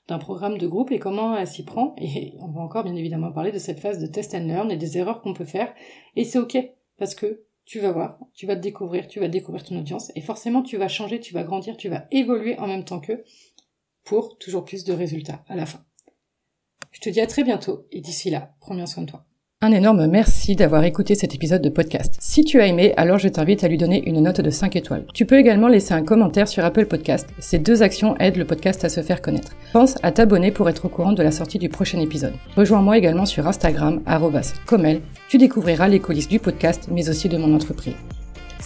d'un 0.10 0.18
programme 0.18 0.58
de 0.58 0.68
groupe 0.68 0.92
et 0.92 1.00
comment 1.00 1.38
elle 1.38 1.48
s'y 1.48 1.64
prend. 1.64 1.96
Et 2.00 2.34
on 2.42 2.50
va 2.50 2.60
encore 2.60 2.84
bien 2.84 2.96
évidemment 2.96 3.32
parler 3.32 3.54
de 3.54 3.60
cette 3.60 3.80
phase 3.80 4.00
de 4.00 4.08
test 4.08 4.36
and 4.36 4.46
learn 4.48 4.70
et 4.70 4.78
des 4.78 4.98
erreurs 4.98 5.22
qu'on 5.22 5.34
peut 5.34 5.46
faire. 5.46 5.74
Et 6.18 6.26
c'est 6.26 6.40
ok, 6.40 6.58
parce 6.98 7.16
que 7.16 7.46
tu 7.64 7.80
vas 7.80 7.92
voir, 7.92 8.20
tu 8.34 8.46
vas 8.46 8.56
te 8.56 8.62
découvrir, 8.62 9.08
tu 9.08 9.20
vas 9.20 9.28
découvrir 9.28 9.64
ton 9.64 9.78
audience, 9.78 10.12
et 10.16 10.22
forcément 10.22 10.64
tu 10.64 10.78
vas 10.78 10.88
changer, 10.88 11.20
tu 11.20 11.34
vas 11.34 11.44
grandir, 11.44 11.78
tu 11.78 11.90
vas 11.90 12.08
évoluer 12.12 12.58
en 12.60 12.68
même 12.68 12.84
temps 12.84 13.00
qu'eux 13.00 13.24
pour 14.04 14.38
toujours 14.38 14.66
plus 14.66 14.84
de 14.86 14.94
résultats 14.94 15.44
à 15.48 15.56
la 15.56 15.66
fin. 15.66 15.86
Je 16.92 17.00
te 17.00 17.10
dis 17.10 17.22
à 17.22 17.28
très 17.28 17.44
bientôt, 17.44 17.86
et 17.92 18.02
d'ici 18.02 18.30
là, 18.30 18.56
prends 18.60 18.76
bien 18.76 18.86
soin 18.86 19.04
de 19.04 19.12
toi. 19.12 19.26
Un 19.64 19.72
énorme 19.72 20.06
merci 20.06 20.56
d'avoir 20.56 20.84
écouté 20.84 21.16
cet 21.16 21.34
épisode 21.34 21.64
de 21.64 21.70
podcast. 21.70 22.16
Si 22.20 22.46
tu 22.46 22.62
as 22.62 22.68
aimé, 22.68 22.94
alors 22.96 23.18
je 23.18 23.28
t'invite 23.28 23.64
à 23.64 23.68
lui 23.68 23.80
donner 23.80 24.08
une 24.08 24.22
note 24.22 24.40
de 24.40 24.52
5 24.52 24.76
étoiles. 24.76 25.06
Tu 25.16 25.26
peux 25.26 25.40
également 25.40 25.68
laisser 25.68 25.96
un 25.96 26.04
commentaire 26.04 26.48
sur 26.48 26.64
Apple 26.64 26.86
Podcast. 26.86 27.28
Ces 27.40 27.58
deux 27.58 27.82
actions 27.82 28.16
aident 28.18 28.38
le 28.38 28.46
podcast 28.46 28.86
à 28.86 28.90
se 28.90 29.02
faire 29.02 29.20
connaître. 29.20 29.56
Pense 29.74 29.96
à 30.04 30.12
t'abonner 30.12 30.52
pour 30.52 30.70
être 30.70 30.86
au 30.86 30.90
courant 30.90 31.14
de 31.14 31.24
la 31.24 31.32
sortie 31.32 31.58
du 31.58 31.70
prochain 31.70 32.00
épisode. 32.00 32.36
Rejoins-moi 32.56 33.00
également 33.00 33.26
sur 33.26 33.48
Instagram, 33.48 34.00
comel. 34.68 35.02
Tu 35.28 35.40
découvriras 35.40 35.88
les 35.88 36.02
coulisses 36.02 36.28
du 36.28 36.38
podcast, 36.38 36.88
mais 36.92 37.10
aussi 37.10 37.28
de 37.28 37.38
mon 37.40 37.56
entreprise. 37.56 37.96